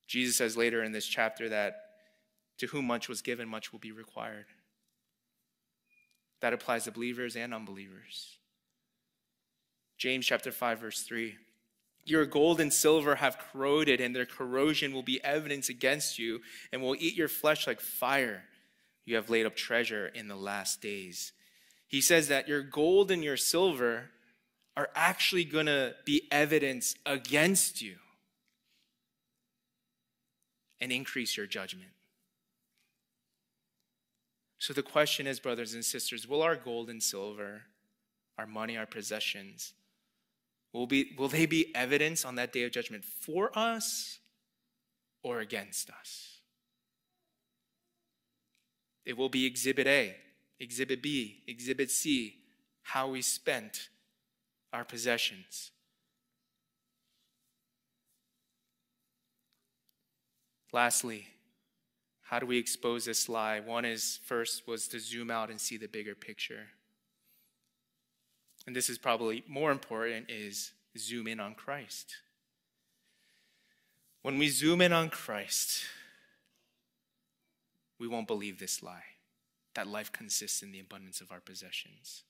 Jesus 0.06 0.36
says 0.36 0.56
later 0.56 0.82
in 0.82 0.92
this 0.92 1.06
chapter 1.06 1.48
that 1.48 1.76
to 2.58 2.66
whom 2.66 2.86
much 2.86 3.08
was 3.08 3.22
given, 3.22 3.48
much 3.48 3.72
will 3.72 3.80
be 3.80 3.92
required. 3.92 4.46
That 6.42 6.52
applies 6.52 6.84
to 6.84 6.92
believers 6.92 7.36
and 7.36 7.54
unbelievers. 7.54 8.36
James 9.96 10.26
chapter 10.26 10.52
5 10.52 10.80
verse 10.80 11.00
3. 11.00 11.36
Your 12.04 12.26
gold 12.26 12.60
and 12.60 12.72
silver 12.72 13.14
have 13.14 13.38
corroded, 13.38 14.00
and 14.00 14.14
their 14.14 14.26
corrosion 14.26 14.92
will 14.92 15.04
be 15.04 15.22
evidence 15.22 15.68
against 15.68 16.18
you, 16.18 16.40
and 16.72 16.82
will 16.82 16.96
eat 16.98 17.14
your 17.14 17.28
flesh 17.28 17.68
like 17.68 17.80
fire. 17.80 18.42
You 19.04 19.14
have 19.14 19.30
laid 19.30 19.46
up 19.46 19.54
treasure 19.54 20.08
in 20.08 20.26
the 20.26 20.36
last 20.36 20.82
days. 20.82 21.32
He 21.86 22.00
says 22.00 22.26
that 22.26 22.48
your 22.48 22.62
gold 22.62 23.12
and 23.12 23.22
your 23.22 23.36
silver 23.36 24.10
are 24.76 24.88
actually 24.96 25.44
going 25.44 25.66
to 25.66 25.94
be 26.04 26.26
evidence 26.32 26.96
against 27.06 27.80
you 27.80 27.96
and 30.80 30.90
increase 30.90 31.36
your 31.36 31.46
judgment. 31.46 31.92
So 34.62 34.72
the 34.72 34.80
question 34.80 35.26
is, 35.26 35.40
brothers 35.40 35.74
and 35.74 35.84
sisters, 35.84 36.28
will 36.28 36.40
our 36.40 36.54
gold 36.54 36.88
and 36.88 37.02
silver, 37.02 37.62
our 38.38 38.46
money, 38.46 38.76
our 38.76 38.86
possessions, 38.86 39.72
will, 40.72 40.86
be, 40.86 41.16
will 41.18 41.26
they 41.26 41.46
be 41.46 41.74
evidence 41.74 42.24
on 42.24 42.36
that 42.36 42.52
day 42.52 42.62
of 42.62 42.70
judgment 42.70 43.04
for 43.04 43.50
us 43.58 44.20
or 45.24 45.40
against 45.40 45.90
us? 45.90 46.38
It 49.04 49.16
will 49.16 49.28
be 49.28 49.46
exhibit 49.46 49.88
A, 49.88 50.14
exhibit 50.60 51.02
B, 51.02 51.42
exhibit 51.48 51.90
C, 51.90 52.36
how 52.82 53.08
we 53.08 53.20
spent 53.20 53.88
our 54.72 54.84
possessions. 54.84 55.72
Lastly, 60.72 61.31
how 62.32 62.38
do 62.38 62.46
we 62.46 62.56
expose 62.56 63.04
this 63.04 63.28
lie? 63.28 63.60
One 63.60 63.84
is 63.84 64.18
first 64.24 64.66
was 64.66 64.88
to 64.88 64.98
zoom 64.98 65.30
out 65.30 65.50
and 65.50 65.60
see 65.60 65.76
the 65.76 65.86
bigger 65.86 66.14
picture. 66.14 66.68
And 68.66 68.74
this 68.74 68.88
is 68.88 68.96
probably 68.96 69.44
more 69.46 69.70
important 69.70 70.30
is 70.30 70.72
zoom 70.96 71.26
in 71.26 71.40
on 71.40 71.54
Christ. 71.54 72.16
When 74.22 74.38
we 74.38 74.48
zoom 74.48 74.80
in 74.80 74.94
on 74.94 75.10
Christ, 75.10 75.84
we 78.00 78.08
won't 78.08 78.28
believe 78.28 78.58
this 78.58 78.82
lie 78.82 79.04
that 79.74 79.86
life 79.86 80.10
consists 80.10 80.62
in 80.62 80.72
the 80.72 80.80
abundance 80.80 81.20
of 81.20 81.30
our 81.30 81.40
possessions. 81.40 82.22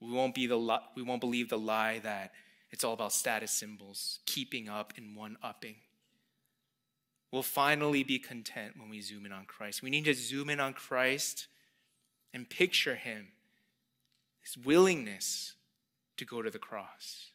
We 0.00 0.12
won't, 0.12 0.34
be 0.34 0.46
the 0.46 0.56
li- 0.56 0.88
we 0.96 1.02
won't 1.02 1.20
believe 1.20 1.50
the 1.50 1.58
lie 1.58 1.98
that 1.98 2.32
it's 2.70 2.84
all 2.84 2.94
about 2.94 3.12
status 3.12 3.52
symbols, 3.52 4.20
keeping 4.24 4.70
up 4.70 4.94
and 4.96 5.14
one 5.14 5.36
upping 5.42 5.76
will 7.32 7.42
finally 7.42 8.04
be 8.04 8.18
content 8.18 8.74
when 8.78 8.90
we 8.90 9.00
zoom 9.00 9.24
in 9.24 9.32
on 9.32 9.46
Christ. 9.46 9.82
We 9.82 9.90
need 9.90 10.04
to 10.04 10.14
zoom 10.14 10.50
in 10.50 10.60
on 10.60 10.74
Christ 10.74 11.48
and 12.34 12.48
picture 12.48 12.94
him, 12.94 13.28
his 14.42 14.56
willingness 14.62 15.54
to 16.18 16.26
go 16.26 16.42
to 16.42 16.50
the 16.50 16.58
cross. 16.58 17.30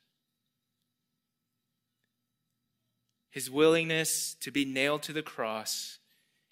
His 3.31 3.49
willingness 3.49 4.35
to 4.39 4.51
be 4.51 4.65
nailed 4.65 5.01
to 5.03 5.13
the 5.13 5.23
cross 5.23 5.97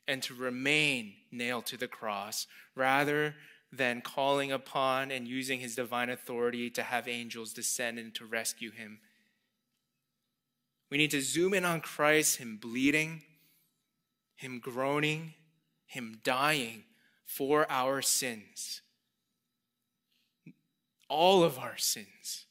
and 0.07 0.21
to 0.23 0.33
remain 0.33 1.13
nailed 1.31 1.67
to 1.67 1.77
the 1.77 1.87
cross 1.87 2.47
rather 2.75 3.35
than 3.71 4.01
calling 4.01 4.51
upon 4.51 5.11
and 5.11 5.27
using 5.27 5.59
his 5.59 5.75
divine 5.75 6.09
authority 6.09 6.69
to 6.71 6.83
have 6.83 7.07
angels 7.07 7.53
descend 7.53 7.99
and 7.99 8.13
to 8.15 8.25
rescue 8.25 8.71
him. 8.71 8.99
We 10.89 10.97
need 10.97 11.11
to 11.11 11.21
zoom 11.21 11.53
in 11.53 11.65
on 11.65 11.81
Christ, 11.81 12.37
him 12.37 12.57
bleeding 12.57 13.23
him 14.35 14.59
groaning, 14.59 15.33
Him 15.85 16.19
dying 16.23 16.83
for 17.25 17.65
our 17.69 18.01
sins. 18.01 18.81
All 21.09 21.43
of 21.43 21.57
our 21.57 21.77
sins. 21.77 22.45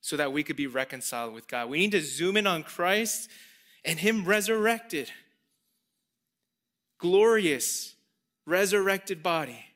So 0.00 0.16
that 0.16 0.32
we 0.32 0.42
could 0.42 0.56
be 0.56 0.66
reconciled 0.66 1.34
with 1.34 1.48
God. 1.48 1.68
We 1.68 1.78
need 1.78 1.92
to 1.92 2.00
zoom 2.00 2.36
in 2.36 2.46
on 2.46 2.62
Christ 2.62 3.30
and 3.84 3.98
Him 3.98 4.24
resurrected. 4.24 5.10
Glorious, 6.98 7.94
resurrected 8.46 9.22
body 9.22 9.73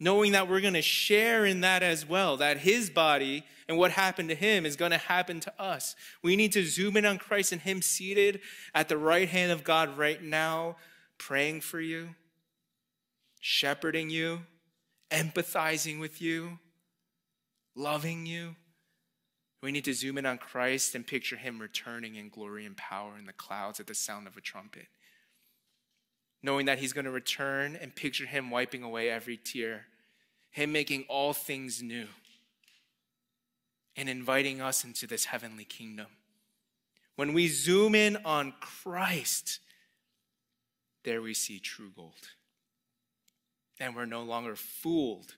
knowing 0.00 0.32
that 0.32 0.48
we're 0.48 0.60
going 0.60 0.74
to 0.74 0.82
share 0.82 1.44
in 1.44 1.60
that 1.62 1.82
as 1.82 2.06
well, 2.06 2.36
that 2.36 2.58
his 2.58 2.90
body 2.90 3.44
and 3.68 3.76
what 3.76 3.90
happened 3.90 4.28
to 4.28 4.34
him 4.34 4.64
is 4.64 4.76
going 4.76 4.92
to 4.92 4.98
happen 4.98 5.40
to 5.40 5.60
us. 5.60 5.96
We 6.22 6.36
need 6.36 6.52
to 6.52 6.64
zoom 6.64 6.96
in 6.96 7.04
on 7.04 7.18
Christ 7.18 7.52
and 7.52 7.60
him 7.60 7.82
seated 7.82 8.40
at 8.74 8.88
the 8.88 8.96
right 8.96 9.28
hand 9.28 9.52
of 9.52 9.64
God 9.64 9.98
right 9.98 10.22
now, 10.22 10.76
praying 11.18 11.62
for 11.62 11.80
you, 11.80 12.14
shepherding 13.40 14.10
you, 14.10 14.42
empathizing 15.10 16.00
with 16.00 16.22
you, 16.22 16.58
loving 17.74 18.24
you. 18.24 18.56
We 19.60 19.72
need 19.72 19.84
to 19.86 19.94
zoom 19.94 20.18
in 20.18 20.26
on 20.26 20.38
Christ 20.38 20.94
and 20.94 21.04
picture 21.04 21.36
him 21.36 21.58
returning 21.58 22.14
in 22.14 22.28
glory 22.28 22.64
and 22.64 22.76
power 22.76 23.18
in 23.18 23.26
the 23.26 23.32
clouds 23.32 23.80
at 23.80 23.88
the 23.88 23.94
sound 23.94 24.28
of 24.28 24.36
a 24.36 24.40
trumpet 24.40 24.86
knowing 26.42 26.66
that 26.66 26.78
He's 26.78 26.92
going 26.92 27.04
to 27.04 27.10
return 27.10 27.76
and 27.80 27.94
picture 27.94 28.26
Him 28.26 28.50
wiping 28.50 28.82
away 28.82 29.10
every 29.10 29.36
tear, 29.36 29.86
Him 30.50 30.72
making 30.72 31.04
all 31.08 31.32
things 31.32 31.82
new, 31.82 32.06
and 33.96 34.08
inviting 34.08 34.60
us 34.60 34.84
into 34.84 35.06
this 35.06 35.26
heavenly 35.26 35.64
kingdom. 35.64 36.06
When 37.16 37.32
we 37.32 37.48
zoom 37.48 37.94
in 37.94 38.16
on 38.24 38.54
Christ, 38.60 39.58
there 41.04 41.20
we 41.20 41.34
see 41.34 41.58
true 41.58 41.90
gold. 41.94 42.28
And 43.80 43.96
we're 43.96 44.06
no 44.06 44.22
longer 44.22 44.54
fooled 44.56 45.34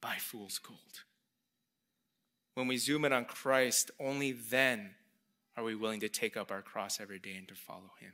by 0.00 0.16
fool's 0.18 0.58
gold. 0.58 1.04
When 2.54 2.68
we 2.68 2.76
zoom 2.76 3.04
in 3.04 3.12
on 3.12 3.24
Christ, 3.24 3.90
only 3.98 4.32
then 4.32 4.90
are 5.56 5.64
we 5.64 5.74
willing 5.74 6.00
to 6.00 6.08
take 6.08 6.36
up 6.36 6.50
our 6.50 6.62
cross 6.62 7.00
every 7.00 7.18
day 7.18 7.36
and 7.36 7.48
to 7.48 7.54
follow 7.54 7.92
Him. 8.00 8.12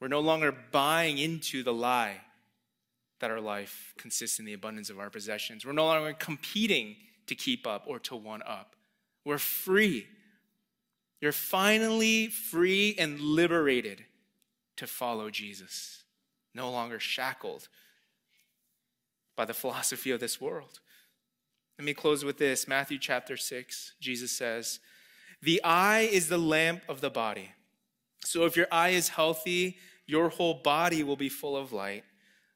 We're 0.00 0.08
no 0.08 0.20
longer 0.20 0.54
buying 0.72 1.18
into 1.18 1.62
the 1.62 1.72
lie 1.72 2.20
that 3.20 3.30
our 3.30 3.40
life 3.40 3.94
consists 3.96 4.38
in 4.38 4.44
the 4.44 4.52
abundance 4.52 4.90
of 4.90 4.98
our 4.98 5.10
possessions. 5.10 5.64
We're 5.64 5.72
no 5.72 5.86
longer 5.86 6.12
competing 6.12 6.96
to 7.26 7.34
keep 7.34 7.66
up 7.66 7.84
or 7.86 7.98
to 8.00 8.16
one 8.16 8.42
up. 8.46 8.76
We're 9.24 9.38
free. 9.38 10.06
You're 11.20 11.32
finally 11.32 12.28
free 12.28 12.94
and 12.98 13.18
liberated 13.20 14.04
to 14.76 14.86
follow 14.86 15.30
Jesus, 15.30 16.04
no 16.54 16.70
longer 16.70 17.00
shackled 17.00 17.68
by 19.34 19.46
the 19.46 19.54
philosophy 19.54 20.10
of 20.10 20.20
this 20.20 20.40
world. 20.40 20.80
Let 21.78 21.84
me 21.84 21.94
close 21.94 22.24
with 22.24 22.38
this 22.38 22.68
Matthew 22.68 22.98
chapter 22.98 23.36
6. 23.36 23.94
Jesus 24.00 24.30
says, 24.30 24.80
The 25.42 25.62
eye 25.64 26.08
is 26.10 26.28
the 26.28 26.38
lamp 26.38 26.82
of 26.88 27.00
the 27.00 27.10
body. 27.10 27.52
So 28.26 28.44
if 28.44 28.56
your 28.56 28.66
eye 28.72 28.90
is 28.90 29.08
healthy, 29.08 29.78
your 30.06 30.28
whole 30.28 30.54
body 30.54 31.02
will 31.02 31.16
be 31.16 31.28
full 31.28 31.56
of 31.56 31.72
light. 31.72 32.04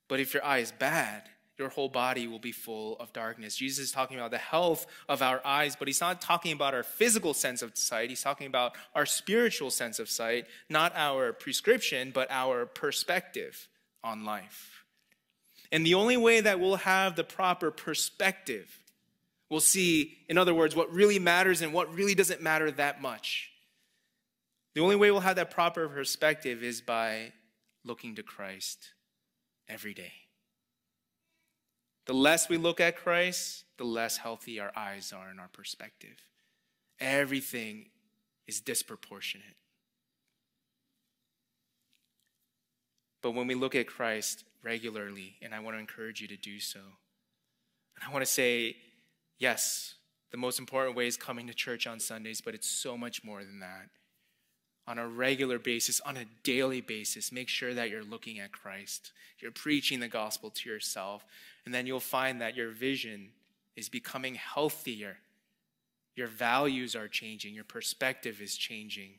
But 0.09 0.21
if 0.21 0.35
your 0.35 0.45
eye 0.45 0.59
is 0.59 0.73
bad, 0.73 1.23
your 1.59 1.69
whole 1.69 1.89
body 1.89 2.27
will 2.27 2.39
be 2.39 2.53
full 2.53 2.97
of 2.99 3.13
darkness. 3.13 3.55
Jesus 3.55 3.87
is 3.87 3.93
talking 3.93 4.17
about 4.17 4.31
the 4.31 4.39
health 4.39 4.87
of 5.09 5.23
our 5.23 5.41
eyes, 5.45 5.77
but 5.77 5.87
he's 5.87 6.01
not 6.01 6.21
talking 6.21 6.53
about 6.53 6.75
our 6.75 6.83
physical 6.83 7.35
sense 7.35 7.63
of 7.63 7.77
sight. 7.77 8.09
He's 8.09 8.23
talking 8.23 8.47
about 8.47 8.75
our 8.95 9.07
spiritual 9.07 9.71
sense 9.71 9.99
of 9.99 10.09
sight, 10.09 10.47
not 10.69 10.93
our 10.97 11.33
prescription, 11.33 12.11
but 12.13 12.29
our 12.31 12.67
perspective 12.67 13.69
on 14.03 14.25
life. 14.25 14.85
And 15.71 15.87
the 15.87 15.95
only 15.95 16.17
way 16.17 16.41
that 16.41 16.59
we'll 16.59 16.77
have 16.77 17.15
the 17.15 17.25
proper 17.25 17.71
perspective, 17.71 18.83
we'll 19.49 19.61
see, 19.61 20.17
in 20.29 20.39
other 20.39 20.55
words, 20.55 20.75
what 20.75 20.93
really 20.93 21.19
matters 21.19 21.63
and 21.63 21.73
what 21.73 21.95
really 21.95 22.15
doesn't 22.15 22.43
matter 22.43 22.71
that 22.73 23.01
much 23.03 23.50
the 24.75 24.81
only 24.81 24.97
way 24.97 25.11
we'll 25.11 25.21
have 25.21 25.37
that 25.37 25.51
proper 25.51 25.89
perspective 25.89 26.63
is 26.63 26.81
by 26.81 27.33
looking 27.85 28.15
to 28.17 28.23
Christ 28.23 28.91
every 29.69 29.95
day. 29.95 30.13
The 32.07 32.13
less 32.15 32.49
we 32.49 32.57
look 32.57 32.81
at 32.81 32.97
Christ, 32.97 33.65
the 33.79 33.85
less 33.85 34.17
healthy 34.17 34.59
our 34.59 34.73
eyes 34.77 35.13
are 35.13 35.31
in 35.31 35.39
our 35.39 35.49
perspective. 35.49 36.25
Everything 36.99 37.87
is 38.47 38.61
disproportionate. 38.61 39.57
But 43.23 43.33
when 43.33 43.47
we 43.47 43.55
look 43.55 43.75
at 43.75 43.87
Christ 43.87 44.45
regularly, 44.63 45.37
and 45.43 45.55
I 45.55 45.61
want 45.61 45.77
to 45.77 45.81
encourage 45.81 46.21
you 46.21 46.29
to 46.29 46.37
do 46.37 46.59
so, 46.59 46.81
and 46.81 48.05
I 48.09 48.13
want 48.13 48.25
to 48.25 48.31
say, 48.31 48.77
yes, 49.39 49.95
the 50.31 50.37
most 50.37 50.59
important 50.59 50.97
way 50.97 51.07
is 51.07 51.17
coming 51.17 51.47
to 51.47 51.55
church 51.55 51.87
on 51.87 52.01
Sundays, 52.01 52.41
but 52.41 52.55
it's 52.55 52.69
so 52.69 52.97
much 52.97 53.23
more 53.23 53.45
than 53.45 53.61
that. 53.61 53.89
On 54.90 54.98
a 54.98 55.07
regular 55.07 55.61
basis, 55.61 56.00
on 56.00 56.16
a 56.16 56.24
daily 56.42 56.81
basis, 56.81 57.31
make 57.31 57.48
sure 57.48 57.72
that 57.74 57.90
you're 57.90 58.03
looking 58.03 58.40
at 58.40 58.50
Christ. 58.50 59.12
You're 59.38 59.53
preaching 59.53 60.00
the 60.00 60.09
gospel 60.09 60.50
to 60.50 60.68
yourself, 60.68 61.24
and 61.64 61.72
then 61.72 61.87
you'll 61.87 62.00
find 62.00 62.40
that 62.40 62.57
your 62.57 62.70
vision 62.70 63.29
is 63.76 63.88
becoming 63.88 64.35
healthier. 64.35 65.18
Your 66.16 66.26
values 66.26 66.96
are 66.96 67.07
changing, 67.07 67.55
your 67.55 67.62
perspective 67.62 68.40
is 68.42 68.57
changing. 68.57 69.12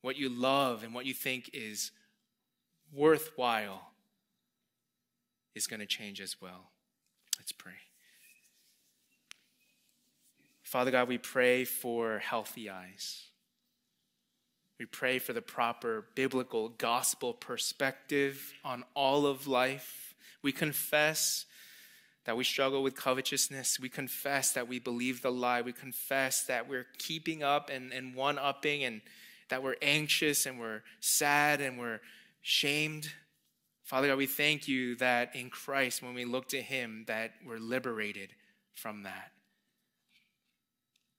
What 0.00 0.16
you 0.16 0.28
love 0.28 0.82
and 0.82 0.92
what 0.92 1.06
you 1.06 1.14
think 1.14 1.48
is 1.52 1.92
worthwhile 2.92 3.92
is 5.54 5.68
going 5.68 5.78
to 5.78 5.86
change 5.86 6.20
as 6.20 6.40
well. 6.40 6.70
Let's 7.38 7.52
pray. 7.52 7.74
Father 10.64 10.90
God, 10.90 11.06
we 11.06 11.18
pray 11.18 11.64
for 11.64 12.18
healthy 12.18 12.68
eyes. 12.68 13.28
We 14.78 14.86
pray 14.86 15.18
for 15.18 15.32
the 15.32 15.42
proper 15.42 16.06
biblical 16.14 16.68
gospel 16.68 17.32
perspective 17.32 18.52
on 18.64 18.84
all 18.94 19.26
of 19.26 19.46
life. 19.46 20.14
We 20.42 20.50
confess 20.52 21.46
that 22.24 22.36
we 22.36 22.44
struggle 22.44 22.82
with 22.82 22.96
covetousness. 22.96 23.78
We 23.78 23.88
confess 23.88 24.52
that 24.52 24.66
we 24.66 24.78
believe 24.78 25.22
the 25.22 25.30
lie. 25.30 25.60
We 25.60 25.72
confess 25.72 26.44
that 26.46 26.68
we're 26.68 26.86
keeping 26.98 27.42
up 27.42 27.70
and, 27.70 27.92
and 27.92 28.14
one 28.14 28.38
upping 28.38 28.82
and 28.82 29.00
that 29.48 29.62
we're 29.62 29.76
anxious 29.80 30.46
and 30.46 30.58
we're 30.58 30.82
sad 31.00 31.60
and 31.60 31.78
we're 31.78 32.00
shamed. 32.42 33.12
Father 33.84 34.08
God, 34.08 34.18
we 34.18 34.26
thank 34.26 34.66
you 34.66 34.96
that 34.96 35.36
in 35.36 35.50
Christ, 35.50 36.02
when 36.02 36.14
we 36.14 36.24
look 36.24 36.48
to 36.48 36.60
Him, 36.60 37.04
that 37.06 37.34
we're 37.46 37.58
liberated 37.58 38.30
from 38.72 39.02
that. 39.04 39.33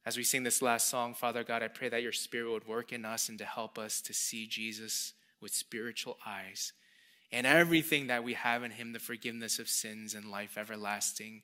As 0.05 0.17
we 0.17 0.23
sing 0.23 0.43
this 0.43 0.61
last 0.61 0.87
song, 0.87 1.15
Father 1.15 1.43
God, 1.43 1.63
I 1.63 1.67
pray 1.67 1.89
that 1.89 2.03
your 2.03 2.11
Spirit 2.11 2.51
would 2.51 2.67
work 2.67 2.93
in 2.93 3.05
us 3.05 3.27
and 3.27 3.39
to 3.39 3.45
help 3.45 3.79
us 3.79 4.01
to 4.01 4.13
see 4.13 4.45
Jesus 4.45 5.13
with 5.41 5.53
spiritual 5.53 6.17
eyes 6.25 6.73
and 7.31 7.47
everything 7.47 8.07
that 8.07 8.23
we 8.23 8.33
have 8.33 8.63
in 8.63 8.71
Him 8.71 8.93
the 8.93 8.99
forgiveness 8.99 9.57
of 9.57 9.67
sins 9.67 10.13
and 10.13 10.29
life 10.29 10.57
everlasting, 10.57 11.41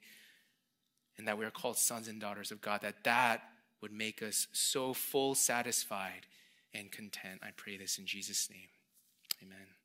and 1.17 1.27
that 1.27 1.37
we 1.37 1.45
are 1.45 1.51
called 1.51 1.77
sons 1.77 2.07
and 2.07 2.21
daughters 2.21 2.51
of 2.51 2.61
God, 2.61 2.81
that 2.81 3.03
that 3.03 3.41
would 3.81 3.91
make 3.91 4.21
us 4.21 4.47
so 4.51 4.93
full, 4.93 5.33
satisfied, 5.33 6.27
and 6.73 6.91
content. 6.91 7.39
I 7.43 7.49
pray 7.55 7.77
this 7.77 7.97
in 7.97 8.05
Jesus' 8.05 8.49
name. 8.49 8.69
Amen. 9.41 9.80